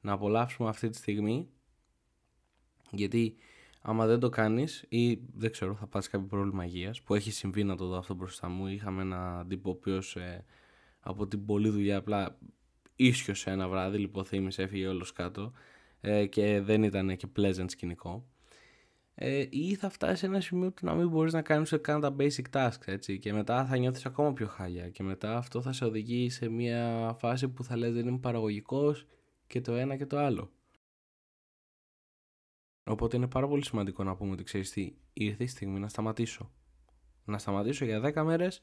να 0.00 0.12
απολαύσουμε 0.12 0.68
αυτή 0.68 0.88
τη 0.88 0.96
στιγμή. 0.96 1.48
Γιατί 2.90 3.36
άμα 3.82 4.06
δεν 4.06 4.18
το 4.18 4.28
κάνεις 4.28 4.84
ή 4.88 5.20
δεν 5.34 5.50
ξέρω, 5.50 5.74
θα 5.74 5.86
πάθει 5.86 6.10
κάποιο 6.10 6.26
πρόβλημα 6.26 6.64
υγείας 6.64 7.02
που 7.02 7.14
έχει 7.14 7.30
συμβεί 7.30 7.64
να 7.64 7.76
το 7.76 7.86
δω 7.86 7.96
αυτό 7.96 8.14
μπροστά 8.14 8.48
μου. 8.48 8.66
Είχαμε 8.66 9.02
ένα 9.02 9.44
τύπο 9.48 9.68
ο 9.68 9.72
οποίος 9.72 10.16
ε, 10.16 10.44
από 11.00 11.26
την 11.26 11.44
πολλή 11.44 11.68
δουλειά 11.68 11.96
απλά 11.96 12.38
ίσιοσε 12.96 13.50
ένα 13.50 13.68
βράδυ, 13.68 13.98
λιποθύμησε, 13.98 14.62
έφυγε 14.62 14.86
όλος 14.86 15.12
κάτω 15.12 15.52
ε, 16.00 16.26
και 16.26 16.60
δεν 16.60 16.82
ήταν 16.82 17.16
και 17.16 17.26
pleasant 17.36 17.70
σκηνικό 17.70 18.26
ε, 19.14 19.46
ή 19.50 19.74
θα 19.74 19.88
φτάσει 19.88 20.16
σε 20.16 20.26
ένα 20.26 20.40
σημείο 20.40 20.72
που 20.72 20.86
να 20.86 20.94
μην 20.94 21.08
μπορείς 21.08 21.32
να 21.32 21.42
κάνεις 21.42 21.78
καν 21.80 22.00
τα 22.00 22.16
basic 22.18 22.44
tasks 22.52 22.86
έτσι 22.86 23.18
και 23.18 23.32
μετά 23.32 23.66
θα 23.66 23.76
νιώθεις 23.76 24.06
ακόμα 24.06 24.32
πιο 24.32 24.46
χάλια 24.46 24.88
και 24.88 25.02
μετά 25.02 25.36
αυτό 25.36 25.62
θα 25.62 25.72
σε 25.72 25.84
οδηγεί 25.84 26.30
σε 26.30 26.48
μια 26.48 27.14
φάση 27.18 27.48
που 27.48 27.64
θα 27.64 27.76
λες 27.76 27.92
δεν 27.92 28.06
είμαι 28.06 28.18
παραγωγικός 28.18 29.06
και 29.46 29.60
το 29.60 29.74
ένα 29.74 29.96
και 29.96 30.06
το 30.06 30.18
άλλο. 30.18 30.50
Οπότε 32.84 33.16
είναι 33.16 33.28
πάρα 33.28 33.48
πολύ 33.48 33.64
σημαντικό 33.64 34.04
να 34.04 34.16
πούμε 34.16 34.32
ότι 34.32 34.42
ξέρεις 34.42 34.70
τι, 34.70 34.92
ήρθε 35.12 35.44
η 35.44 35.46
στιγμή 35.46 35.78
να 35.78 35.88
σταματήσω. 35.88 36.50
Να 37.24 37.38
σταματήσω 37.38 37.84
για 37.84 38.12
10 38.14 38.22
μέρες 38.24 38.62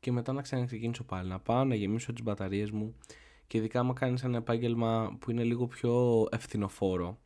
και 0.00 0.12
μετά 0.12 0.32
να 0.32 0.42
ξαναξεκινήσω 0.42 1.04
πάλι. 1.04 1.28
Να 1.28 1.40
πάω 1.40 1.64
να 1.64 1.74
γεμίσω 1.74 2.12
τις 2.12 2.22
μπαταρίες 2.22 2.70
μου, 2.70 2.94
και 3.54 3.60
ειδικά 3.60 3.80
άμα 3.80 3.92
κάνεις 3.92 4.24
ένα 4.24 4.36
επάγγελμα 4.36 5.16
που 5.20 5.30
είναι 5.30 5.42
λίγο 5.42 5.66
πιο 5.66 6.26
ευθυνοφόρο 6.30 7.18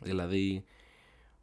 δηλαδή 0.00 0.64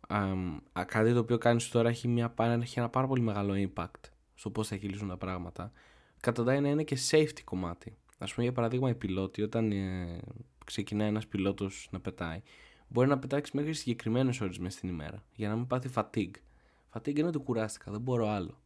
α, 0.08 0.86
κάτι 0.86 1.14
το 1.14 1.20
οποίο 1.20 1.38
κάνεις 1.38 1.70
τώρα 1.70 1.90
έχει, 1.90 2.08
μια, 2.08 2.34
έχει 2.38 2.80
ένα 2.80 2.90
πάρα 2.90 3.08
πολύ 3.08 3.22
μεγάλο 3.22 3.54
impact 3.58 4.10
στο 4.34 4.50
πώς 4.50 4.68
θα 4.68 4.76
κυλήσουν 4.76 5.08
τα 5.08 5.18
πράγματα 5.18 5.72
καταντάει 6.20 6.60
να 6.60 6.70
είναι 6.70 6.84
και 6.84 6.98
safety 7.10 7.42
κομμάτι. 7.44 7.98
Ας 8.18 8.34
πούμε 8.34 8.46
για 8.46 8.54
παράδειγμα 8.54 8.90
οι 8.90 8.96
πιλότοι 8.96 9.42
όταν 9.42 9.72
ε, 9.72 10.20
ξεκινάει 10.66 11.08
ένας 11.08 11.28
πιλότος 11.28 11.88
να 11.92 12.00
πετάει 12.00 12.42
μπορεί 12.88 13.08
να 13.08 13.20
πετάξει 13.20 13.52
μέχρι 13.56 13.74
συγκεκριμένες 13.74 14.42
ώρες 14.42 14.58
μέσα 14.58 14.78
στην 14.78 14.90
ημέρα 14.90 15.24
για 15.36 15.50
να 15.50 15.56
μην 15.56 15.68
πάθει 15.68 15.90
fatigue. 15.94 16.36
Fatigue 16.94 17.18
είναι 17.18 17.28
ότι 17.28 17.38
κουράστηκα 17.38 17.92
δεν 17.92 18.02
μπορώ 18.02 18.28
άλλο. 18.28 18.62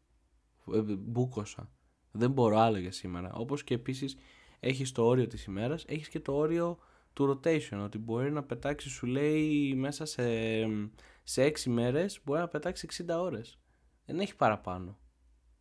Ε, 0.74 0.82
μπούκοσα 0.82 1.70
δεν 2.12 2.32
μπορώ 2.32 2.58
άλλο 2.58 2.78
για 2.78 2.92
σήμερα. 2.92 3.34
Όπως 3.34 3.64
και 3.64 3.74
επίσης 3.74 4.18
έχεις 4.60 4.92
το 4.92 5.06
όριο 5.06 5.28
της 5.28 5.44
ημέρας, 5.44 5.86
έχεις 5.88 6.08
και 6.08 6.20
το 6.20 6.36
όριο 6.36 6.78
του 7.14 7.30
rotation, 7.30 7.80
ότι 7.84 7.98
μπορεί 7.98 8.32
να 8.32 8.44
πετάξει 8.44 8.90
σου 8.90 9.06
λέει 9.06 9.74
μέσα 9.76 10.06
σε, 10.06 10.24
σε 11.24 11.44
6 11.44 11.64
μέρες 11.66 12.20
μπορεί 12.24 12.40
να 12.40 12.48
πετάξει 12.48 12.88
60 13.08 13.16
ώρες. 13.20 13.60
Δεν 14.06 14.20
έχει 14.20 14.36
παραπάνω. 14.36 15.00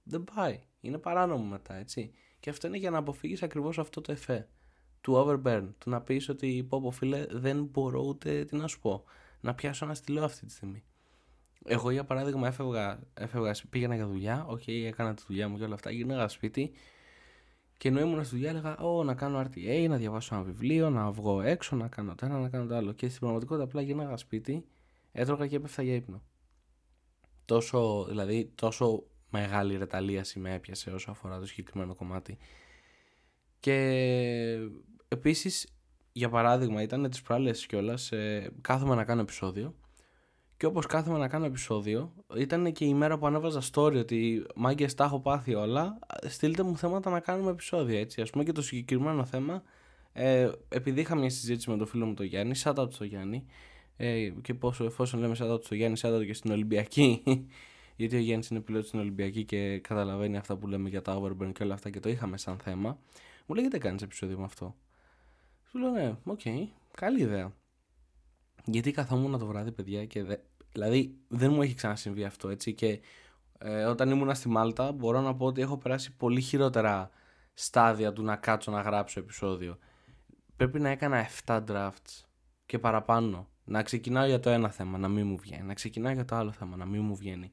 Δεν 0.02 0.24
πάει. 0.34 0.62
Είναι 0.80 0.98
παράνομο 0.98 1.44
μετά, 1.44 1.74
έτσι. 1.74 2.12
Και 2.40 2.50
αυτό 2.50 2.66
είναι 2.66 2.76
για 2.76 2.90
να 2.90 2.98
αποφύγεις 2.98 3.42
ακριβώς 3.42 3.78
αυτό 3.78 4.00
το 4.00 4.12
εφέ 4.12 4.48
του 5.00 5.14
overburn. 5.14 5.68
Του 5.78 5.90
να 5.90 6.00
πεις 6.00 6.28
ότι 6.28 6.66
πω, 6.68 6.80
πω 6.80 6.90
φίλε, 6.90 7.26
δεν 7.30 7.64
μπορώ 7.64 8.00
ούτε 8.00 8.44
τι 8.44 8.56
να 8.56 8.66
σου 8.66 8.80
πω. 8.80 9.04
Να 9.40 9.54
πιάσω 9.54 9.84
ένα 9.84 9.94
στυλό 9.94 10.24
αυτή 10.24 10.46
τη 10.46 10.52
στιγμή. 10.52 10.84
Εγώ 11.64 11.90
για 11.90 12.04
παράδειγμα 12.04 12.46
έφευγα, 12.46 13.00
έφευγα 13.14 13.54
πήγαινα 13.70 13.94
για 13.94 14.06
δουλειά, 14.06 14.44
ok, 14.48 14.62
okay, 14.66 14.82
έκανα 14.86 15.14
τη 15.14 15.22
δουλειά 15.26 15.48
μου 15.48 15.58
και 15.58 15.64
όλα 15.64 15.74
αυτά, 15.74 15.90
γύρναγα 15.90 16.28
σπίτι 16.28 16.72
και 17.76 17.88
ενώ 17.88 18.00
ήμουν 18.00 18.24
στη 18.24 18.34
δουλειά 18.34 18.50
έλεγα, 18.50 18.78
Ω, 18.78 19.04
να 19.04 19.14
κάνω 19.14 19.40
RTA, 19.40 19.86
να 19.88 19.96
διαβάσω 19.96 20.34
ένα 20.34 20.44
βιβλίο, 20.44 20.90
να 20.90 21.10
βγω 21.10 21.40
έξω, 21.40 21.76
να 21.76 21.88
κάνω 21.88 22.14
το 22.14 22.26
ένα, 22.26 22.38
να 22.38 22.48
κάνω 22.48 22.66
το 22.66 22.74
άλλο. 22.74 22.92
Και 22.92 23.08
στην 23.08 23.20
πραγματικότητα 23.20 23.64
απλά 23.64 23.82
γύρναγα 23.82 24.16
σπίτι, 24.16 24.66
έτρωγα 25.12 25.46
και 25.46 25.56
έπεφτα 25.56 25.82
για 25.82 25.94
ύπνο. 25.94 26.22
Τόσο, 27.44 28.04
δηλαδή, 28.08 28.52
τόσο 28.54 29.04
μεγάλη 29.30 29.76
ρεταλίαση 29.76 30.38
με 30.38 30.54
έπιασε 30.54 30.90
όσο 30.90 31.10
αφορά 31.10 31.38
το 31.38 31.46
συγκεκριμένο 31.46 31.94
κομμάτι. 31.94 32.38
Και 33.60 34.68
επίσης, 35.08 35.68
για 36.12 36.28
παράδειγμα, 36.28 36.82
ήταν 36.82 37.10
τις 37.10 37.22
προάλλες 37.22 37.66
κιόλας, 37.66 38.12
ε, 38.12 38.52
κάθομαι 38.60 38.94
να 38.94 39.04
κάνω 39.04 39.20
επεισόδιο 39.20 39.74
και 40.56 40.66
όπως 40.66 40.86
κάθομαι 40.86 41.18
να 41.18 41.28
κάνω 41.28 41.44
επεισόδιο, 41.44 42.12
ήταν 42.36 42.72
και 42.72 42.84
η 42.84 42.94
μέρα 42.94 43.18
που 43.18 43.26
ανέβαζα 43.26 43.62
story 43.72 43.96
ότι 43.96 44.46
μάγκες 44.54 44.94
τα 44.94 45.04
έχω 45.04 45.20
πάθει 45.20 45.54
όλα. 45.54 45.98
Στείλτε 46.26 46.62
μου 46.62 46.76
θέματα 46.76 47.10
να 47.10 47.20
κάνουμε 47.20 47.50
επεισόδια 47.50 48.00
έτσι. 48.00 48.20
Α 48.20 48.26
πούμε 48.32 48.44
και 48.44 48.52
το 48.52 48.62
συγκεκριμένο 48.62 49.24
θέμα, 49.24 49.62
ε, 50.12 50.50
επειδή 50.68 51.00
είχα 51.00 51.16
μια 51.16 51.30
συζήτηση 51.30 51.70
με 51.70 51.76
τον 51.76 51.86
φίλο 51.86 52.06
μου 52.06 52.14
τον 52.14 52.26
Γιάννη, 52.26 52.54
shoutout 52.54 53.04
Γιάννη, 53.04 53.44
ε, 53.96 54.28
και 54.42 54.54
πόσο 54.54 54.84
εφόσον 54.84 55.20
λέμε 55.20 55.34
shoutout 55.34 55.74
Γιάννη, 55.74 55.96
shoutout 55.96 56.26
και 56.26 56.34
στην 56.34 56.50
Ολυμπιακή, 56.50 57.22
γιατί 57.96 58.16
ο 58.16 58.20
Γιάννης 58.20 58.48
είναι 58.48 58.60
πιλότος 58.60 58.88
στην 58.88 59.00
Ολυμπιακή 59.00 59.44
και 59.44 59.78
καταλαβαίνει 59.78 60.36
αυτά 60.36 60.56
που 60.56 60.66
λέμε 60.66 60.88
για 60.88 61.02
τα 61.02 61.20
overburn 61.20 61.52
και 61.52 61.62
όλα 61.62 61.74
αυτά 61.74 61.90
και 61.90 62.00
το 62.00 62.08
είχαμε 62.08 62.38
σαν 62.38 62.58
θέμα. 62.58 62.98
Μου 63.46 63.54
λέει 63.54 63.64
γιατί 63.64 63.78
κάνεις 63.78 64.02
επεισόδιο 64.02 64.38
με 64.38 64.44
αυτό; 64.44 64.74
Σου 65.70 65.78
λέω 65.78 65.90
ναι, 65.90 66.16
ok, 66.24 66.40
okay, 66.44 66.66
καλή 66.94 67.20
ιδέα. 67.20 67.52
Γιατί 68.66 68.90
καθόμουν 68.90 69.38
το 69.38 69.46
βράδυ, 69.46 69.72
παιδιά, 69.72 70.04
και 70.06 70.24
δε... 70.24 70.36
δηλαδή 70.72 71.16
δεν 71.28 71.52
μου 71.52 71.62
έχει 71.62 71.74
ξανασυμβεί 71.74 72.24
αυτό 72.24 72.48
έτσι. 72.48 72.74
Και 72.74 73.00
ε, 73.58 73.84
όταν 73.84 74.10
ήμουν 74.10 74.34
στη 74.34 74.48
Μάλτα, 74.48 74.92
μπορώ 74.92 75.20
να 75.20 75.34
πω 75.34 75.46
ότι 75.46 75.60
έχω 75.60 75.78
περάσει 75.78 76.16
πολύ 76.16 76.40
χειρότερα 76.40 77.10
στάδια 77.54 78.12
του 78.12 78.22
να 78.22 78.36
κάτσω 78.36 78.70
να 78.70 78.80
γράψω 78.80 79.20
επεισόδιο. 79.20 79.78
Πρέπει 80.56 80.80
να 80.80 80.88
έκανα 80.88 81.26
7 81.46 81.64
drafts 81.68 82.24
και 82.66 82.78
παραπάνω. 82.78 83.48
Να 83.64 83.82
ξεκινάω 83.82 84.26
για 84.26 84.40
το 84.40 84.50
ένα 84.50 84.70
θέμα, 84.70 84.98
να 84.98 85.08
μην 85.08 85.26
μου 85.26 85.36
βγαίνει. 85.36 85.62
Να 85.62 85.74
ξεκινάω 85.74 86.12
για 86.12 86.24
το 86.24 86.36
άλλο 86.36 86.52
θέμα, 86.52 86.76
να 86.76 86.86
μην 86.86 87.02
μου 87.02 87.16
βγαίνει. 87.16 87.52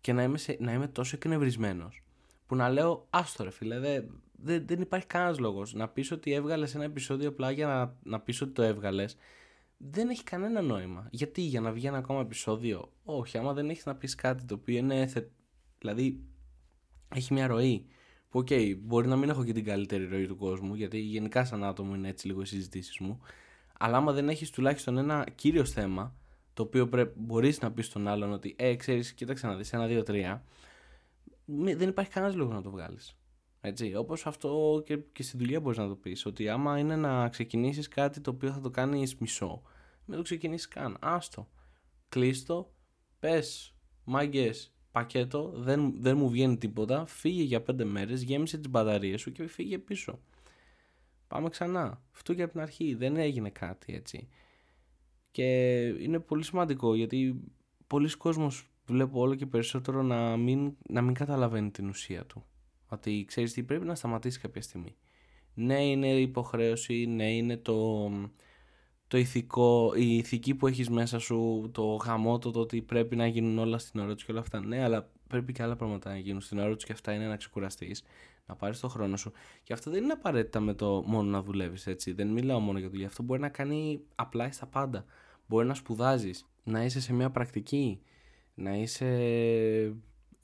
Και 0.00 0.12
να 0.12 0.22
είμαι, 0.22 0.38
σε, 0.38 0.56
να 0.60 0.72
είμαι 0.72 0.88
τόσο 0.88 1.16
εκνευρισμένος 1.16 2.02
που 2.46 2.56
να 2.56 2.68
λέω 2.68 3.06
Άστο 3.10 3.44
ρε 3.44 3.50
φίλε, 3.50 3.78
δεν, 3.78 4.22
δεν, 4.32 4.66
δεν 4.66 4.80
υπάρχει 4.80 5.06
κανένας 5.06 5.38
λόγος. 5.38 5.74
Να 5.74 5.88
πεις 5.88 6.10
ότι 6.10 6.32
έβγαλες 6.32 6.74
ένα 6.74 6.84
επεισόδιο 6.84 7.28
απλά 7.28 7.50
για 7.50 7.66
να, 7.66 7.96
να 8.02 8.20
πεις 8.20 8.40
ότι 8.40 8.52
το 8.52 8.62
έβγαλες 8.62 9.16
δεν 9.78 10.08
έχει 10.08 10.22
κανένα 10.22 10.60
νόημα. 10.60 11.08
Γιατί, 11.10 11.40
για 11.40 11.60
να 11.60 11.72
βγει 11.72 11.86
ένα 11.86 11.98
ακόμα 11.98 12.20
επεισόδιο. 12.20 12.92
Όχι, 13.04 13.38
άμα 13.38 13.52
δεν 13.52 13.70
έχεις 13.70 13.86
να 13.86 13.96
πεις 13.96 14.14
κάτι 14.14 14.44
το 14.44 14.54
οποίο 14.54 14.76
είναι. 14.76 15.06
Θε... 15.06 15.22
Δηλαδή, 15.78 16.20
έχει 17.14 17.32
μια 17.32 17.46
ροή. 17.46 17.86
Που, 18.28 18.38
ok, 18.38 18.46
okay, 18.50 18.76
μπορεί 18.78 19.08
να 19.08 19.16
μην 19.16 19.28
έχω 19.28 19.44
και 19.44 19.52
την 19.52 19.64
καλύτερη 19.64 20.06
ροή 20.06 20.26
του 20.26 20.36
κόσμου, 20.36 20.74
γιατί 20.74 20.98
γενικά 20.98 21.44
σαν 21.44 21.64
άτομο 21.64 21.94
είναι 21.94 22.08
έτσι 22.08 22.26
λίγο 22.26 22.40
οι 22.40 22.46
συζητήσεις 22.46 22.98
μου. 22.98 23.20
Αλλά 23.78 23.96
άμα 23.96 24.12
δεν 24.12 24.28
έχεις 24.28 24.50
τουλάχιστον 24.50 24.98
ένα 24.98 25.26
κύριο 25.34 25.64
θέμα, 25.64 26.16
το 26.54 26.62
οποίο 26.62 27.12
μπορείς 27.16 27.60
να 27.60 27.72
πεις 27.72 27.86
στον 27.86 28.08
άλλον 28.08 28.32
ότι, 28.32 28.54
ε, 28.58 28.76
ξέρεις, 28.76 29.12
κοίταξε 29.12 29.46
να 29.46 29.54
δεις 29.56 29.72
ένα, 29.72 29.86
δύο, 29.86 30.02
τρία, 30.02 30.44
δεν 31.76 31.88
υπάρχει 31.88 32.10
κανένας 32.10 32.36
λόγος 32.36 32.54
να 32.54 32.62
το 32.62 32.70
βγάλεις. 32.70 33.16
Έτσι, 33.60 33.94
όπως 33.94 34.26
αυτό 34.26 34.82
και, 34.84 34.96
και 34.96 35.22
στη 35.22 35.36
δουλειά 35.36 35.60
μπορείς 35.60 35.78
να 35.78 35.88
το 35.88 35.94
πεις, 35.94 36.26
ότι 36.26 36.48
άμα 36.48 36.78
είναι 36.78 36.96
να 36.96 37.28
ξεκινήσεις 37.28 37.88
κάτι 37.88 38.20
το 38.20 38.30
οποίο 38.30 38.52
θα 38.52 38.60
το 38.60 38.70
κάνεις 38.70 39.16
μισό, 39.16 39.62
μην 40.04 40.16
το 40.16 40.22
ξεκινήσεις 40.22 40.68
καν, 40.68 40.96
άστο, 41.00 41.48
κλείστο, 42.08 42.72
πες, 43.18 43.74
μάγκες, 44.04 44.72
πακέτο, 44.92 45.52
δεν, 45.56 45.94
δεν 46.00 46.16
μου 46.16 46.30
βγαίνει 46.30 46.58
τίποτα, 46.58 47.06
φύγε 47.06 47.42
για 47.42 47.62
πέντε 47.62 47.84
μέρες, 47.84 48.22
γέμισε 48.22 48.58
τις 48.58 48.70
μπαταρίες 48.70 49.20
σου 49.20 49.32
και 49.32 49.46
φύγε 49.46 49.78
πίσω. 49.78 50.20
Πάμε 51.28 51.48
ξανά. 51.48 52.02
Αυτό 52.14 52.34
και 52.34 52.42
από 52.42 52.52
την 52.52 52.60
αρχή 52.60 52.94
δεν 52.94 53.16
έγινε 53.16 53.50
κάτι 53.50 53.94
έτσι. 53.94 54.28
Και 55.30 55.78
είναι 55.86 56.18
πολύ 56.20 56.44
σημαντικό 56.44 56.94
γιατί 56.94 57.40
πολλοί 57.86 58.16
κόσμος 58.16 58.70
βλέπω 58.86 59.20
όλο 59.20 59.34
και 59.34 59.46
περισσότερο 59.46 60.02
να 60.02 60.36
μην, 60.36 60.76
να 60.88 61.02
μην 61.02 61.14
καταλαβαίνει 61.14 61.70
την 61.70 61.88
ουσία 61.88 62.26
του. 62.26 62.44
Ότι 62.88 63.24
ξέρεις 63.26 63.52
τι 63.52 63.62
πρέπει 63.62 63.84
να 63.84 63.94
σταματήσει 63.94 64.40
κάποια 64.40 64.62
στιγμή. 64.62 64.96
Ναι 65.54 65.84
είναι 65.84 66.20
υποχρέωση, 66.20 67.06
ναι 67.06 67.32
είναι 67.32 67.56
το, 67.56 68.10
το 69.08 69.18
ηθικό, 69.18 69.92
η 69.96 70.16
ηθική 70.16 70.54
που 70.54 70.66
έχεις 70.66 70.90
μέσα 70.90 71.18
σου, 71.18 71.68
το 71.72 71.82
γαμό, 71.94 72.38
το, 72.38 72.52
ότι 72.54 72.82
πρέπει 72.82 73.16
να 73.16 73.26
γίνουν 73.26 73.58
όλα 73.58 73.78
στην 73.78 74.00
ώρα 74.00 74.14
τους 74.14 74.24
και 74.24 74.32
όλα 74.32 74.40
αυτά. 74.40 74.60
Ναι, 74.60 74.82
αλλά 74.82 75.10
πρέπει 75.28 75.52
και 75.52 75.62
άλλα 75.62 75.76
πράγματα 75.76 76.10
να 76.10 76.18
γίνουν 76.18 76.40
στην 76.40 76.58
ώρα 76.58 76.74
τους 76.74 76.84
και 76.84 76.92
αυτά 76.92 77.12
είναι 77.12 77.26
να 77.26 77.36
ξεκουραστείς, 77.36 78.02
να 78.46 78.54
πάρεις 78.54 78.80
το 78.80 78.88
χρόνο 78.88 79.16
σου. 79.16 79.32
Και 79.62 79.72
αυτό 79.72 79.90
δεν 79.90 80.02
είναι 80.02 80.12
απαραίτητα 80.12 80.60
με 80.60 80.74
το 80.74 81.02
μόνο 81.06 81.30
να 81.30 81.42
δουλεύεις 81.42 81.86
έτσι. 81.86 82.12
Δεν 82.12 82.28
μιλάω 82.28 82.60
μόνο 82.60 82.78
για 82.78 82.88
δουλειά. 82.88 83.06
Αυτό 83.06 83.22
μπορεί 83.22 83.40
να 83.40 83.48
κάνει 83.48 84.00
απλά 84.14 84.52
στα 84.52 84.66
πάντα. 84.66 85.04
Μπορεί 85.48 85.66
να 85.66 85.74
σπουδάζεις, 85.74 86.46
να 86.64 86.84
είσαι 86.84 87.00
σε 87.00 87.12
μια 87.12 87.30
πρακτική, 87.30 88.00
να 88.54 88.74
είσαι 88.76 89.06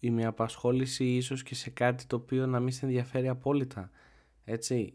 ή 0.05 0.11
μια 0.11 0.29
απασχόληση 0.29 1.05
ίσως 1.05 1.43
και 1.43 1.55
σε 1.55 1.71
κάτι 1.71 2.07
το 2.07 2.17
οποίο 2.17 2.47
να 2.47 2.61
μην 2.61 2.73
σε 2.73 2.85
ενδιαφέρει 2.87 3.29
απόλυτα. 3.29 3.91
Έτσι, 4.45 4.95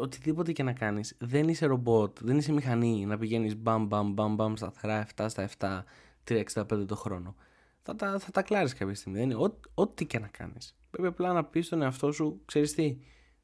οτιδήποτε 0.00 0.52
και 0.52 0.62
να 0.62 0.72
κάνεις, 0.72 1.16
δεν 1.18 1.48
είσαι 1.48 1.66
ρομπότ, 1.66 2.18
δεν 2.20 2.38
είσαι 2.38 2.52
μηχανή 2.52 3.06
να 3.06 3.18
πηγαίνεις 3.18 3.56
μπαμ 3.56 3.86
μπαμ 3.86 4.12
μπαμ 4.12 4.34
μπαμ 4.34 4.54
σταθερά 4.54 5.06
7 5.16 5.26
στα 5.28 5.48
7, 5.58 5.84
365 6.24 6.86
το 6.86 6.96
χρόνο. 6.96 7.34
Θα 7.82 7.96
τα, 7.96 8.18
θα 8.18 8.30
τα 8.30 8.42
κλάρεις 8.42 8.74
κάποια 8.74 8.94
στιγμή, 8.94 9.18
δεν 9.18 9.30
είναι 9.30 9.50
ό,τι 9.74 10.06
και 10.06 10.18
να 10.18 10.26
κάνεις. 10.26 10.76
Πρέπει 10.90 11.08
απλά 11.08 11.32
να 11.32 11.44
πεις 11.44 11.66
στον 11.66 11.82
εαυτό 11.82 12.12
σου, 12.12 12.40
ξέρεις 12.44 12.74
τι, 12.74 12.98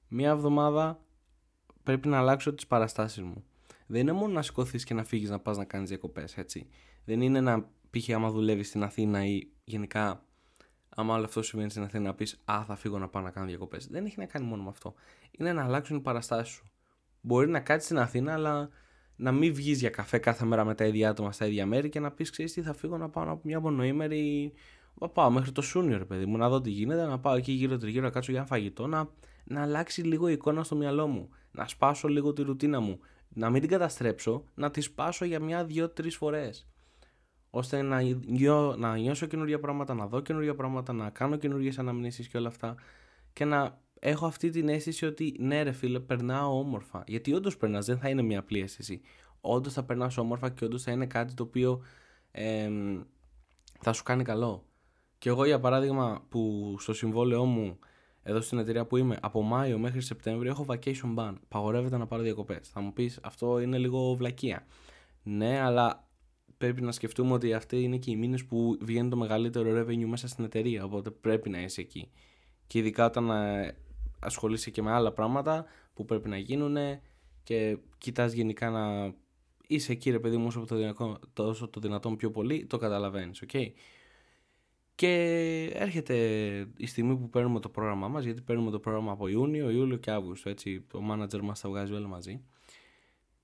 μία 0.09 0.31
εβδομάδα 0.31 1.01
πρέπει 1.83 2.09
να 2.09 2.19
αλλάξω 2.19 2.55
τις 2.55 2.67
παραστάσεις 2.67 3.23
μου. 3.23 3.45
Δεν 3.87 4.01
είναι 4.01 4.13
μόνο 4.13 4.33
να 4.33 4.43
σηκωθείς 4.43 4.85
και 4.85 4.95
να 4.95 5.05
φύγεις 5.05 5.31
να 5.31 5.39
πας 5.39 5.57
να 5.57 5.65
κάνεις 5.65 5.89
διακοπές, 5.89 6.37
έτσι. 6.37 6.69
Δεν 7.05 7.21
είναι 7.21 7.41
να 7.41 7.61
π.χ. 7.91 8.11
άμα 8.11 8.31
δουλεύεις 8.31 8.69
στην 8.69 8.83
Αθήνα 8.83 9.27
ή 9.27 9.49
γενικά 9.65 10.25
άμα 10.97 11.15
όλο 11.15 11.25
αυτό 11.25 11.43
συμβαίνει 11.43 11.71
στην 11.71 11.83
Αθήνα 11.83 12.03
να 12.03 12.15
πεις 12.15 12.43
Α, 12.45 12.65
θα 12.67 12.77
φύγω 12.77 12.99
να 12.99 13.09
πάω 13.09 13.23
να 13.23 13.31
κάνω 13.31 13.47
διακοπές. 13.47 13.87
Δεν 13.87 14.05
έχει 14.05 14.19
να 14.19 14.27
κάνει 14.27 14.47
μόνο 14.47 14.63
με 14.63 14.69
αυτό. 14.69 14.95
Είναι 15.31 15.53
να 15.53 15.65
αλλάξουν 15.65 15.97
οι 15.97 16.01
παραστάσεις 16.01 16.55
σου. 16.55 16.65
Μπορεί 17.21 17.49
να 17.49 17.61
κάτσεις 17.61 17.85
στην 17.85 17.99
Αθήνα, 17.99 18.33
αλλά 18.33 18.69
να 19.17 19.33
μην 19.33 19.55
βγεις 19.55 19.81
για 19.81 19.91
καφέ 19.91 20.19
κάθε 20.19 20.45
μέρα 20.45 20.65
με 20.65 20.75
τα 20.75 20.85
ίδια 20.85 21.11
άτομα 21.11 21.33
στα 21.33 21.47
ίδια 21.47 21.67
μέρη 21.67 21.89
και 21.89 22.01
να 22.01 22.11
πεις: 22.11 22.31
Ξέρεις 22.31 22.53
τι, 22.53 22.63
θα 22.63 22.75
φύγω 22.75 22.97
να 22.97 23.09
πάω 23.09 23.41
μια 23.43 23.61
μονοήμερη. 23.61 24.53
Να 24.95 25.09
πάω 25.09 25.31
μέχρι 25.31 25.53
το 25.53 25.63
Σούνιο, 25.63 25.99
ρε 25.99 26.05
παιδί 26.05 26.27
μου, 26.27 26.37
να 26.37 26.49
δω 26.49 26.61
τι 26.61 26.71
γίνεται, 26.71 27.07
να 27.07 27.19
πάω 27.19 27.35
εκεί 27.35 27.53
γύρω 27.53 27.77
τριγύρω 27.79 28.05
να 28.05 28.11
κάτσω 28.11 28.31
για 28.31 28.41
ένα 28.41 28.49
φαγητό, 28.49 28.87
να, 28.87 29.09
να 29.45 29.63
αλλάξει 29.63 30.03
λίγο 30.03 30.29
η 30.29 30.33
εικόνα 30.33 30.65
στο 30.65 30.77
μυαλό 30.77 31.07
μου, 31.07 31.29
να 31.51 31.69
σπάσω 31.69 32.09
λίγο 32.09 32.33
τη 32.33 32.43
ρουτίνα 32.43 32.81
μου, 32.81 33.01
να 33.29 33.51
μην 33.51 33.61
την 33.61 33.71
καταστρέψω, 33.71 34.45
να 34.55 34.71
τη 34.71 34.81
σπάσω 34.81 35.25
για 35.25 35.41
μια, 35.41 35.65
δύο, 35.65 35.89
τρεις 35.89 36.17
φορές 36.17 36.67
ώστε 37.55 37.83
να, 37.83 38.01
νιώ, 38.27 38.77
να 38.79 38.97
νιώσω 38.97 39.27
καινούργια 39.27 39.61
πράγματα, 39.61 39.95
να 39.95 40.07
δω 40.07 40.21
καινούργια 40.21 40.55
πράγματα, 40.55 40.93
να 40.93 41.11
κάνω 41.11 41.37
καινούργιες 41.37 41.79
αναμνήσεις 41.79 42.29
και 42.29 42.37
όλα 42.37 42.49
αυτά. 42.49 42.75
Και 43.33 43.45
να 43.45 43.79
έχω 43.99 44.27
αυτή 44.27 44.51
την 44.51 44.69
αίσθηση 44.69 45.07
ότι 45.07 45.37
ναι 45.39 45.63
ρε 45.63 45.73
φίλε 45.73 46.01
περνάω 46.01 46.59
όμορφα. 46.59 47.05
Γιατί 47.07 47.35
όντως 47.35 47.57
περνάς, 47.57 47.87
δεν 47.87 47.99
θα 47.99 48.09
είναι 48.09 48.23
μια 48.23 48.39
απλή 48.39 48.61
αίσθηση. 48.61 49.01
Όντως 49.41 49.73
θα 49.73 49.83
περνάς 49.83 50.17
όμορφα 50.17 50.51
και 50.51 50.65
όντως 50.65 50.83
θα 50.83 50.93
είναι 50.93 51.07
κάτι 51.07 51.35
το 51.35 51.43
οποίο 51.43 51.83
ε, 52.31 52.71
θα 53.81 53.93
σου 53.93 54.03
κάνει 54.03 54.25
καλό. 54.25 54.65
Και 55.19 55.29
εγώ 55.29 55.45
για 55.45 55.61
παράδειγμα 55.61 56.25
που 56.29 56.75
στο 56.79 56.93
συμβόλαιό 56.93 57.45
μου 57.45 57.79
εδώ 58.23 58.41
στην 58.41 58.59
εταιρεία 58.59 58.87
που 58.87 58.97
είμαι 58.97 59.19
από 59.23 59.43
Μάιο 59.43 59.79
μέχρι 59.79 60.01
Σεπτέμβριο 60.01 60.51
έχω 60.51 60.67
vacation 60.69 61.15
ban. 61.17 61.33
Παγορεύεται 61.49 61.97
να 61.97 62.07
πάρω 62.07 62.23
διακοπές. 62.23 62.69
θα 62.69 62.81
μου 62.81 62.93
πεις 62.93 63.19
αυτό 63.23 63.61
είναι 63.61 63.79
λίγο 63.79 64.15
βλακεία. 64.15 64.67
Ναι 65.23 65.61
αλλά 65.61 66.07
πρέπει 66.63 66.83
να 66.83 66.93
σκεφτούμε 66.93 67.33
ότι 67.33 67.53
αυτοί 67.53 67.83
είναι 67.83 67.97
και 67.97 68.11
οι 68.11 68.17
μήνες 68.17 68.45
που 68.45 68.79
βγαίνει 68.81 69.09
το 69.09 69.17
μεγαλύτερο 69.17 69.81
revenue 69.81 70.05
μέσα 70.05 70.29
στην 70.29 70.45
εταιρεία. 70.45 70.85
Οπότε 70.85 71.11
πρέπει 71.11 71.51
να 71.51 71.63
είσαι 71.63 71.81
εκεί. 71.81 72.11
Και 72.67 72.79
ειδικά 72.79 73.05
όταν 73.05 73.31
ε, 73.31 73.77
ασχολείσαι 74.21 74.71
και 74.71 74.83
με 74.83 74.91
άλλα 74.91 75.13
πράγματα 75.13 75.65
που 75.95 76.05
πρέπει 76.05 76.29
να 76.29 76.37
γίνουν 76.37 76.77
και 77.43 77.79
κοιτάς 77.99 78.33
γενικά 78.33 78.71
να 78.71 79.15
είσαι 79.67 79.93
εκεί, 79.93 80.11
ρε 80.11 80.19
παιδί 80.19 80.37
μου, 80.37 80.47
όσο 80.47 80.65
το, 80.65 80.77
δυνατόν, 80.77 81.19
τόσο 81.33 81.69
το 81.69 81.81
δυνατόν 81.81 82.17
πιο 82.17 82.31
πολύ, 82.31 82.67
το 82.67 82.77
καταλαβαίνεις, 82.77 83.43
okay? 83.47 83.67
Και 84.95 85.15
έρχεται 85.75 86.17
η 86.77 86.87
στιγμή 86.87 87.17
που 87.17 87.31
παίρνουμε 87.31 87.61
το 87.61 87.69
πρόγραμμά 87.69 88.09
μας, 88.09 88.25
γιατί 88.25 88.41
παίρνουμε 88.41 88.71
το 88.71 88.79
πρόγραμμα 88.79 89.13
από 89.13 89.29
Ιούνιο, 89.29 89.71
Ιούλιο 89.71 89.97
και 89.97 90.11
Αύγουστο, 90.11 90.49
έτσι, 90.49 90.81
το 90.81 91.01
manager 91.11 91.41
μας 91.41 91.61
τα 91.61 91.69
βγάζει 91.69 91.93
όλα 91.93 92.09
μαζί. 92.09 92.43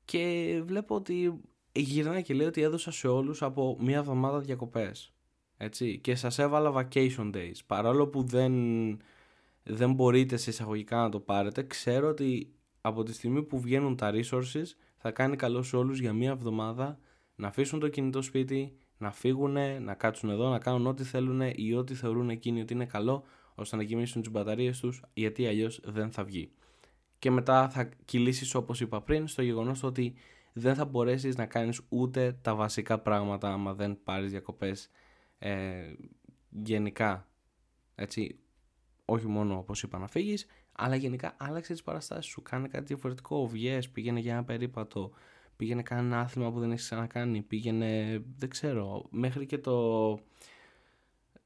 Και 0.04 0.62
βλέπω 0.64 0.94
ότι 0.94 1.40
γυρνάει 1.80 2.22
και 2.22 2.34
λέει 2.34 2.46
ότι 2.46 2.62
έδωσα 2.62 2.90
σε 2.90 3.08
όλους 3.08 3.42
από 3.42 3.76
μία 3.80 3.98
εβδομάδα 3.98 4.38
διακοπές. 4.38 5.12
έτσι, 5.56 5.98
και 5.98 6.14
σας 6.14 6.38
έβαλα 6.38 6.72
vacation 6.72 7.34
days, 7.34 7.58
παρόλο 7.66 8.06
που 8.06 8.22
δεν, 8.22 8.52
δεν 9.62 9.92
μπορείτε 9.92 10.36
σε 10.36 10.50
εισαγωγικά 10.50 10.96
να 10.96 11.08
το 11.08 11.20
πάρετε, 11.20 11.62
ξέρω 11.62 12.08
ότι 12.08 12.52
από 12.80 13.02
τη 13.02 13.12
στιγμή 13.12 13.42
που 13.42 13.60
βγαίνουν 13.60 13.96
τα 13.96 14.12
resources 14.14 14.64
θα 14.96 15.10
κάνει 15.10 15.36
καλό 15.36 15.62
σε 15.62 15.76
όλους 15.76 16.00
για 16.00 16.12
μία 16.12 16.30
εβδομάδα 16.30 16.98
να 17.34 17.48
αφήσουν 17.48 17.80
το 17.80 17.88
κινητό 17.88 18.22
σπίτι, 18.22 18.76
να 18.98 19.10
φύγουν, 19.10 19.56
να 19.82 19.94
κάτσουν 19.94 20.30
εδώ, 20.30 20.48
να 20.48 20.58
κάνουν 20.58 20.86
ό,τι 20.86 21.04
θέλουν 21.04 21.40
ή 21.54 21.74
ό,τι 21.74 21.94
θεωρούν 21.94 22.30
εκείνοι 22.30 22.60
ότι 22.60 22.72
είναι 22.72 22.86
καλό 22.86 23.24
ώστε 23.54 23.76
να 23.76 23.82
γεμίσουν 23.82 24.22
τις 24.22 24.30
μπαταρίες 24.30 24.80
τους 24.80 25.02
γιατί 25.14 25.46
αλλιώς 25.46 25.80
δεν 25.84 26.10
θα 26.10 26.24
βγει. 26.24 26.50
Και 27.18 27.30
μετά 27.30 27.68
θα 27.68 27.88
κυλήσεις 28.04 28.54
όπως 28.54 28.80
είπα 28.80 29.02
πριν 29.02 29.26
στο 29.26 29.42
γεγονός 29.42 29.82
ότι 29.82 30.14
δεν 30.58 30.74
θα 30.74 30.84
μπορέσεις 30.84 31.36
να 31.36 31.46
κάνεις 31.46 31.80
ούτε 31.88 32.38
τα 32.42 32.54
βασικά 32.54 32.98
πράγματα 32.98 33.52
άμα 33.52 33.74
δεν 33.74 33.98
πάρεις 34.04 34.30
διακοπές 34.30 34.90
ε, 35.38 35.92
γενικά. 36.50 37.28
Έτσι, 37.94 38.38
όχι 39.04 39.26
μόνο 39.26 39.58
όπως 39.58 39.82
είπα 39.82 39.98
να 39.98 40.06
φύγεις, 40.06 40.46
αλλά 40.72 40.94
γενικά 40.94 41.36
άλλαξε 41.38 41.72
τις 41.72 41.82
παραστάσεις 41.82 42.30
σου. 42.32 42.42
Κάνε 42.42 42.68
κάτι 42.68 42.84
διαφορετικό, 42.84 43.46
βγες, 43.46 43.88
πήγαινε 43.90 44.20
για 44.20 44.32
ένα 44.32 44.44
περίπατο, 44.44 45.10
πήγαινε 45.56 45.82
κάνει 45.82 46.06
ένα 46.06 46.20
άθλημα 46.20 46.52
που 46.52 46.58
δεν 46.60 46.70
έχεις 46.70 46.84
ξανακάνει, 46.84 47.42
πήγαινε, 47.42 48.22
δεν 48.38 48.48
ξέρω, 48.48 49.06
μέχρι 49.10 49.46
και 49.46 49.58
το 49.58 50.18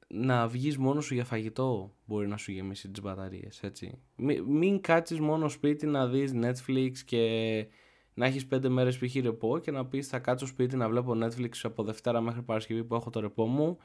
να 0.07 0.47
βγεις 0.47 0.77
μόνος 0.77 1.05
σου 1.05 1.13
για 1.13 1.25
φαγητό 1.25 1.95
μπορεί 2.05 2.27
να 2.27 2.37
σου 2.37 2.51
γεμίσει 2.51 2.89
τις 2.89 3.01
μπαταρίες, 3.01 3.63
έτσι. 3.63 3.97
Μην, 4.15 4.43
μην 4.43 4.81
κάτσεις 4.81 5.19
μόνο 5.19 5.49
σπίτι 5.49 5.85
να 5.85 6.07
δεις 6.07 6.31
Netflix 6.35 6.91
και 7.05 7.67
να 8.13 8.25
έχεις 8.25 8.47
πέντε 8.47 8.69
μέρες 8.69 8.97
π.χ. 8.97 9.15
ρεπό 9.15 9.59
και 9.59 9.71
να 9.71 9.85
πεις 9.85 10.07
θα 10.07 10.19
κάτσω 10.19 10.45
σπίτι 10.45 10.75
να 10.75 10.89
βλέπω 10.89 11.13
Netflix 11.23 11.49
από 11.63 11.83
Δευτέρα 11.83 12.21
μέχρι 12.21 12.41
Παρασκευή 12.41 12.83
που 12.83 12.95
έχω 12.95 13.09
το 13.09 13.19
ρεπό 13.19 13.45
μου 13.45 13.77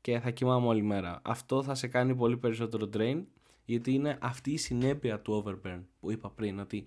και 0.00 0.18
θα 0.20 0.30
κοιμάμαι 0.30 0.66
όλη 0.66 0.82
μέρα. 0.82 1.20
Αυτό 1.24 1.62
θα 1.62 1.74
σε 1.74 1.86
κάνει 1.86 2.14
πολύ 2.14 2.36
περισσότερο 2.36 2.88
drain 2.96 3.22
γιατί 3.64 3.92
είναι 3.92 4.18
αυτή 4.20 4.50
η 4.50 4.56
συνέπεια 4.56 5.20
του 5.20 5.44
overburn 5.44 5.80
που 6.00 6.10
είπα 6.10 6.30
πριν 6.30 6.58
ότι 6.58 6.86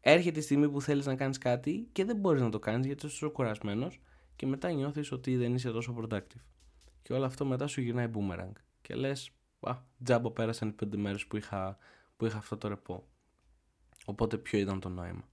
έρχεται 0.00 0.38
η 0.38 0.42
στιγμή 0.42 0.70
που 0.70 0.80
θέλεις 0.80 1.06
να 1.06 1.14
κάνεις 1.14 1.38
κάτι 1.38 1.88
και 1.92 2.04
δεν 2.04 2.16
μπορείς 2.16 2.42
να 2.42 2.50
το 2.50 2.58
κάνεις 2.58 2.86
γιατί 2.86 3.06
είσαι 3.06 3.14
τόσο 3.18 3.32
κουρασμένος 3.32 4.00
και 4.36 4.46
μετά 4.46 4.70
νιώθεις 4.70 5.12
ότι 5.12 5.36
δεν 5.36 5.54
είσαι 5.54 5.70
τόσο 5.70 5.94
productive. 6.00 6.42
Και 7.02 7.12
όλο 7.12 7.24
αυτό 7.24 7.44
μετά 7.44 7.66
σου 7.66 7.80
γυρνάει 7.80 8.10
boomerang. 8.14 8.52
Και 8.82 8.94
λες, 8.94 9.30
α, 9.60 9.76
τζάμπο 10.04 10.30
πέρασαν 10.30 10.68
οι 10.68 10.72
πέντε 10.72 10.96
μέρες 10.96 11.26
που 11.26 11.36
είχα, 11.36 11.76
που 12.16 12.26
είχα 12.26 12.38
αυτό 12.38 12.56
το 12.56 12.68
ρεπό. 12.68 13.06
Οπότε 14.04 14.38
ποιο 14.38 14.58
ήταν 14.58 14.80
το 14.80 14.88
νόημα. 14.88 15.28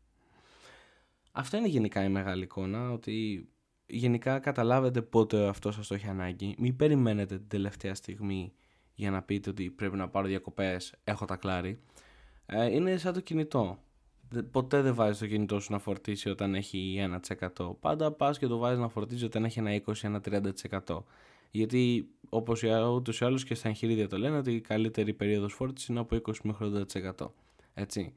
Αυτό 1.36 1.58
είναι 1.58 1.68
γενικά 1.68 2.04
η 2.04 2.10
μεγάλη 2.10 2.44
εικόνα, 2.44 2.92
ότι 2.92 3.48
γενικά 3.86 4.40
καταλάβετε 4.40 5.02
πότε 5.02 5.48
αυτό 5.48 5.72
σας 5.72 5.88
το 5.88 5.94
έχει 5.94 6.08
ανάγκη. 6.08 6.56
Μην 6.58 6.76
περιμένετε 6.76 7.38
την 7.38 7.48
τελευταία 7.48 7.96
στιγμή 7.96 8.54
για 8.94 9.12
να 9.12 9.22
πείτε 9.22 9.50
ότι 9.50 9.70
πρέπει 9.70 9.96
να 9.96 10.10
πάρω 10.10 10.28
διακοπές, 10.28 10.94
έχω 11.04 11.26
τα 11.26 11.36
κλάρι. 11.36 11.80
Ε, 12.46 12.74
είναι 12.74 12.98
σαν 12.98 13.14
το 13.14 13.20
κινητό. 13.20 13.78
Ποτέ 14.52 14.82
δεν 14.82 14.96
βάζεις 14.96 15.18
το 15.18 15.28
κινητό 15.28 15.60
σου 15.60 15.72
να 15.72 15.80
φορτίσει 15.80 16.30
όταν 16.30 16.56
έχει 16.56 17.10
1%. 17.30 17.76
Πάντα 17.80 18.12
πας 18.12 18.38
και 18.38 18.48
το 18.48 18.58
βάζεις 18.58 18.80
να 18.80 18.88
φορτίζει 18.88 19.26
όταν 19.26 19.46
έχει 19.46 19.60
ένα 19.60 19.72
20-30%. 19.72 21.04
Γιατί 21.52 22.10
όπως 22.30 22.64
ούτως 22.64 23.20
ή 23.20 23.26
άλλως 23.26 23.44
και 23.44 23.56
στα 23.56 23.68
εγχειρίδια 23.70 24.08
το 24.08 24.18
λένε 24.18 24.38
ότι 24.38 24.52
η 24.52 24.62
καλύτερη 24.62 25.14
περίοδος 25.14 25.54
φόρτισης 25.54 25.90
είναι 25.90 26.00
από 26.00 26.16
20 26.16 26.34
μέχρι 26.44 26.86
80%. 27.18 27.32
Έτσι. 27.74 28.14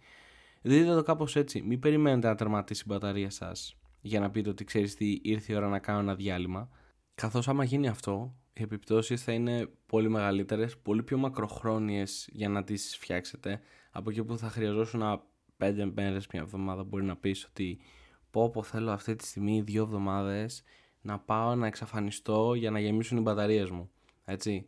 Δείτε 0.67 0.95
το 0.95 1.03
κάπως 1.03 1.37
έτσι. 1.37 1.63
Μην 1.63 1.79
περιμένετε 1.79 2.29
να 2.29 2.35
τερματίσει 2.35 2.83
η 2.87 2.89
μπαταρία 2.89 3.31
σας 3.31 3.77
για 4.01 4.21
να 4.21 4.31
πείτε 4.31 4.49
ότι 4.49 4.65
ξέρεις 4.65 4.95
τι 4.95 5.19
ήρθε 5.23 5.53
η 5.53 5.57
ώρα 5.57 5.69
να 5.69 5.79
κάνω 5.79 5.99
ένα 5.99 6.15
διάλειμμα. 6.15 6.69
Καθώς 7.15 7.49
άμα 7.49 7.65
γίνει 7.65 7.89
αυτό, 7.89 8.35
οι 8.53 8.63
επιπτώσεις 8.63 9.23
θα 9.23 9.33
είναι 9.33 9.69
πολύ 9.87 10.09
μεγαλύτερες, 10.09 10.79
πολύ 10.79 11.03
πιο 11.03 11.19
μακροχρόνιες 11.19 12.29
για 12.33 12.49
να 12.49 12.65
τις 12.65 12.97
φτιάξετε. 12.97 13.61
Από 13.91 14.11
εκεί 14.11 14.25
που 14.25 14.39
θα 14.39 14.49
χρειαζόσουν 14.49 15.23
πέντε 15.57 15.91
μέρες, 15.95 16.27
μια 16.33 16.43
εβδομάδα, 16.43 16.85
μπορεί 16.85 17.05
να 17.05 17.17
πεις 17.17 17.45
ότι 17.45 17.79
πω 18.31 18.51
πω 18.51 18.63
θέλω 18.63 18.91
αυτή 18.91 19.17
τη 19.17 19.27
στιγμή 19.27 19.61
δύο 19.61 19.83
εβδομάδες 19.83 20.63
να 21.01 21.19
πάω 21.19 21.55
να 21.55 21.67
εξαφανιστώ 21.67 22.55
για 22.55 22.71
να 22.71 22.81
γεμίσουν 22.81 23.19
οι 23.19 23.21
μπαταρίες 23.21 23.71
μου. 23.71 23.91
Έτσι. 24.25 24.67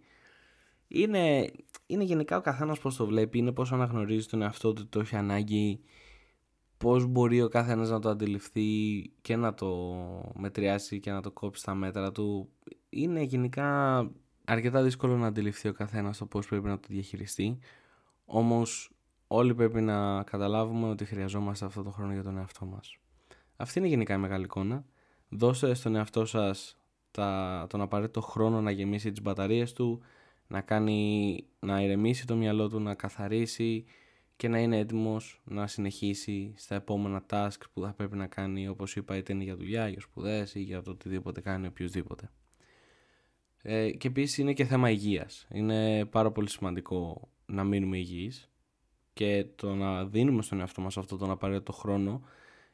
Είναι, 0.89 1.51
είναι 1.87 2.05
γενικά 2.05 2.37
ο 2.37 2.41
καθένας 2.41 2.79
πώς 2.79 2.97
το 2.97 3.07
βλέπει, 3.07 3.39
είναι 3.39 3.53
πώς 3.53 3.73
αναγνωρίζει 3.73 4.27
τον 4.27 4.43
εαυτό 4.43 4.73
του, 4.73 4.89
το 4.89 5.01
έχει 5.01 5.17
ανάγκη, 5.17 5.81
πώς 6.77 7.07
μπορεί 7.07 7.43
ο 7.43 7.49
καθένας 7.49 7.91
να 7.91 7.99
το 7.99 8.09
αντιληφθεί 8.09 9.01
και 9.21 9.37
να 9.37 9.55
το 9.55 9.97
μετριάσει 10.35 11.01
και 11.01 11.11
να 11.11 11.23
το 11.23 11.31
κόψει 11.31 11.61
στα 11.61 11.75
μέτρα 11.75 12.13
του. 12.13 12.49
Είναι 12.89 13.23
γενικά 13.23 14.01
αρκετά 14.45 14.83
δύσκολο 14.83 15.17
να 15.17 15.27
αντιληφθεί 15.27 15.69
ο 15.69 15.73
καθένας 15.73 16.19
το 16.19 16.27
πώς 16.27 16.47
πρέπει 16.47 16.67
να 16.67 16.79
το 16.81 16.87
διαχειριστεί. 16.91 17.59
Όμως 18.25 18.91
όλοι 19.27 19.55
πρέπει 19.55 19.81
να 19.81 20.23
καταλάβουμε 20.23 20.89
ότι 20.89 21.05
χρειαζόμαστε 21.05 21.65
αυτό 21.65 21.83
το 21.83 21.91
χρόνο 21.91 22.13
για 22.13 22.23
τον 22.23 22.39
εαυτό 22.39 22.65
μας. 22.65 22.97
Αυτή 23.57 23.79
είναι 23.79 23.89
γενικά 23.89 24.15
η 24.15 24.19
μεγάλη 24.19 24.45
εικόνα 24.45 24.85
δώστε 25.29 25.75
στον 25.75 25.95
εαυτό 25.95 26.25
σας 26.25 26.79
τα, 27.11 27.67
τον 27.69 27.81
απαραίτητο 27.81 28.21
χρόνο 28.21 28.61
να 28.61 28.71
γεμίσει 28.71 29.11
τις 29.11 29.23
μπαταρίες 29.23 29.73
του, 29.73 30.03
να, 30.49 30.61
κάνει, 30.61 31.45
να 31.61 31.83
ηρεμήσει 31.83 32.27
το 32.27 32.37
μυαλό 32.37 32.69
του, 32.69 32.81
να 32.81 32.95
καθαρίσει 32.95 33.85
και 34.37 34.49
να 34.49 34.59
είναι 34.59 34.79
έτοιμος 34.79 35.41
να 35.45 35.67
συνεχίσει 35.67 36.55
στα 36.57 36.75
επόμενα 36.75 37.25
tasks 37.31 37.63
που 37.73 37.81
θα 37.83 37.93
πρέπει 37.93 38.17
να 38.17 38.27
κάνει 38.27 38.69
όπως 38.69 38.97
είπα 38.97 39.17
είτε 39.17 39.33
είναι 39.33 39.45
για 39.45 39.57
δουλειά, 39.57 39.89
για 39.89 40.01
σπουδές 40.01 40.55
ή 40.55 40.61
για 40.61 40.83
το 40.83 40.91
οτιδήποτε 40.91 41.41
κάνει 41.41 41.67
οποιοδήποτε. 41.67 42.31
Ε, 43.63 43.91
και 43.91 44.09
επίσης 44.09 44.39
είναι 44.39 44.53
και 44.53 44.65
θέμα 44.65 44.91
υγείας. 44.91 45.47
Είναι 45.51 46.05
πάρα 46.05 46.31
πολύ 46.31 46.49
σημαντικό 46.49 47.29
να 47.47 47.65
μείνουμε 47.65 47.97
υγιείς 47.97 48.51
και 49.13 49.47
το 49.55 49.75
να 49.75 50.05
δίνουμε 50.05 50.43
στον 50.43 50.61
εαυτό 50.61 50.81
μας 50.81 50.97
αυτό 50.97 51.17
τον 51.17 51.31
απαραίτητο 51.31 51.73
χρόνο 51.73 52.23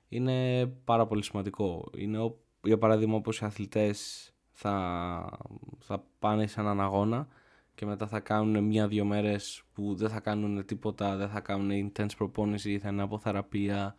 είναι 0.09 0.67
πάρα 0.67 1.07
πολύ 1.07 1.23
σημαντικό. 1.23 1.91
Είναι 1.97 2.35
για 2.63 2.79
παράδειγμα 2.79 3.17
όπως 3.17 3.41
οι 3.41 3.45
αθλητές 3.45 4.29
θα, 4.53 5.39
θα 5.79 6.05
πάνε 6.19 6.47
σε 6.47 6.61
έναν 6.61 6.81
αγώνα 6.81 7.29
και 7.75 7.87
μετά 7.87 8.07
θα 8.07 8.21
κάνουν 8.21 8.65
μία-δύο 8.65 9.05
μέρες 9.05 9.63
που 9.73 9.95
δεν 9.95 10.09
θα 10.09 10.21
κάνουν 10.21 10.65
τίποτα, 10.65 11.17
δεν 11.17 11.29
θα 11.29 11.41
κάνουν 11.41 11.93
intense 11.93 12.17
προπόνηση, 12.17 12.79
θα 12.79 12.89
είναι 12.89 13.03
από 13.03 13.19
θεραπεία, 13.19 13.95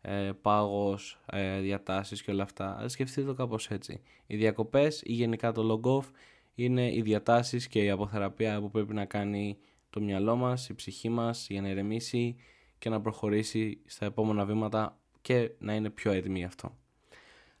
ε, 0.00 0.30
πάγος, 0.42 1.20
ε, 1.26 1.60
διατάσεις 1.60 2.22
και 2.22 2.30
όλα 2.30 2.42
αυτά. 2.42 2.88
Σκεφτείτε 2.88 3.26
το 3.26 3.34
κάπως 3.34 3.70
έτσι. 3.70 4.00
Οι 4.26 4.36
διακοπές 4.36 5.02
ή 5.04 5.12
γενικά 5.12 5.52
το 5.52 5.80
log 5.82 5.90
off 5.98 6.10
είναι 6.54 6.92
οι 6.94 7.02
διατάσεις 7.02 7.68
και 7.68 7.84
η 7.84 7.90
αποθεραπεία 7.90 8.60
που 8.60 8.70
πρέπει 8.70 8.94
να 8.94 9.04
κάνει 9.04 9.58
το 9.90 10.00
μυαλό 10.00 10.36
μας, 10.36 10.68
η 10.68 10.74
ψυχή 10.74 11.08
μας 11.08 11.46
για 11.48 11.60
να 11.60 11.68
ηρεμήσει 11.68 12.36
και 12.78 12.88
να 12.88 13.00
προχωρήσει 13.00 13.80
στα 13.86 14.06
επόμενα 14.06 14.44
βήματα 14.44 14.98
και 15.20 15.50
να 15.58 15.74
είναι 15.74 15.90
πιο 15.90 16.12
έτοιμη 16.12 16.38
γι' 16.38 16.44
αυτό. 16.44 16.76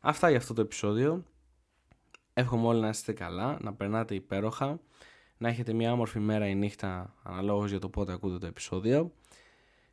Αυτά 0.00 0.28
για 0.28 0.38
αυτό 0.38 0.54
το 0.54 0.60
επεισόδιο. 0.60 1.24
Εύχομαι 2.32 2.66
όλοι 2.66 2.80
να 2.80 2.88
είστε 2.88 3.12
καλά, 3.12 3.58
να 3.60 3.74
περνάτε 3.74 4.14
υπέροχα, 4.14 4.80
να 5.38 5.48
έχετε 5.48 5.72
μια 5.72 5.92
όμορφη 5.92 6.18
μέρα 6.18 6.48
ή 6.48 6.54
νύχτα 6.54 7.14
αναλόγως 7.22 7.70
για 7.70 7.78
το 7.78 7.88
πότε 7.88 8.12
ακούτε 8.12 8.38
το 8.38 8.46
επεισόδιο. 8.46 9.12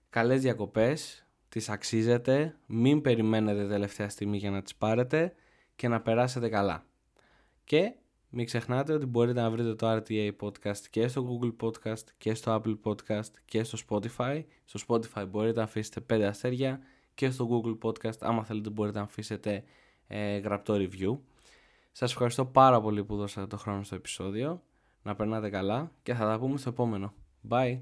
Καλές 0.09 0.41
διακοπές, 0.41 1.25
τις 1.49 1.69
αξίζετε, 1.69 2.57
μην 2.65 3.01
περιμένετε 3.01 3.67
τελευταία 3.67 4.09
στιγμή 4.09 4.37
για 4.37 4.51
να 4.51 4.61
τις 4.61 4.75
πάρετε 4.75 5.33
και 5.75 5.87
να 5.87 6.01
περάσετε 6.01 6.49
καλά. 6.49 6.85
Και 7.63 7.93
μην 8.29 8.45
ξεχνάτε 8.45 8.93
ότι 8.93 9.05
μπορείτε 9.05 9.41
να 9.41 9.49
βρείτε 9.49 9.75
το 9.75 9.91
RTA 9.91 10.31
Podcast 10.41 10.77
και 10.89 11.07
στο 11.07 11.39
Google 11.41 11.55
Podcast 11.65 12.03
και 12.17 12.33
στο 12.33 12.61
Apple 12.61 12.77
Podcast 12.83 13.29
και 13.45 13.63
στο 13.63 13.77
Spotify. 13.89 14.43
Στο 14.65 14.79
Spotify 14.87 15.25
μπορείτε 15.29 15.57
να 15.57 15.63
αφήσετε 15.63 16.15
5 16.15 16.21
αστέρια 16.21 16.79
και 17.13 17.29
στο 17.29 17.47
Google 17.51 17.77
Podcast 17.87 18.17
άμα 18.19 18.43
θέλετε 18.43 18.69
μπορείτε 18.69 18.97
να 18.97 19.03
αφήσετε 19.03 19.63
ε, 20.07 20.37
γραπτό 20.37 20.75
review. 20.77 21.17
Σας 21.91 22.11
ευχαριστώ 22.11 22.45
πάρα 22.45 22.81
πολύ 22.81 23.03
που 23.03 23.15
δώσατε 23.15 23.47
το 23.47 23.57
χρόνο 23.57 23.83
στο 23.83 23.95
επεισόδιο. 23.95 24.63
Να 25.05 25.15
περνάτε 25.15 25.49
καλά 25.49 25.91
και 26.03 26.13
θα 26.13 26.25
τα 26.25 26.39
πούμε 26.39 26.57
στο 26.57 26.69
επόμενο. 26.69 27.13
Bye! 27.49 27.73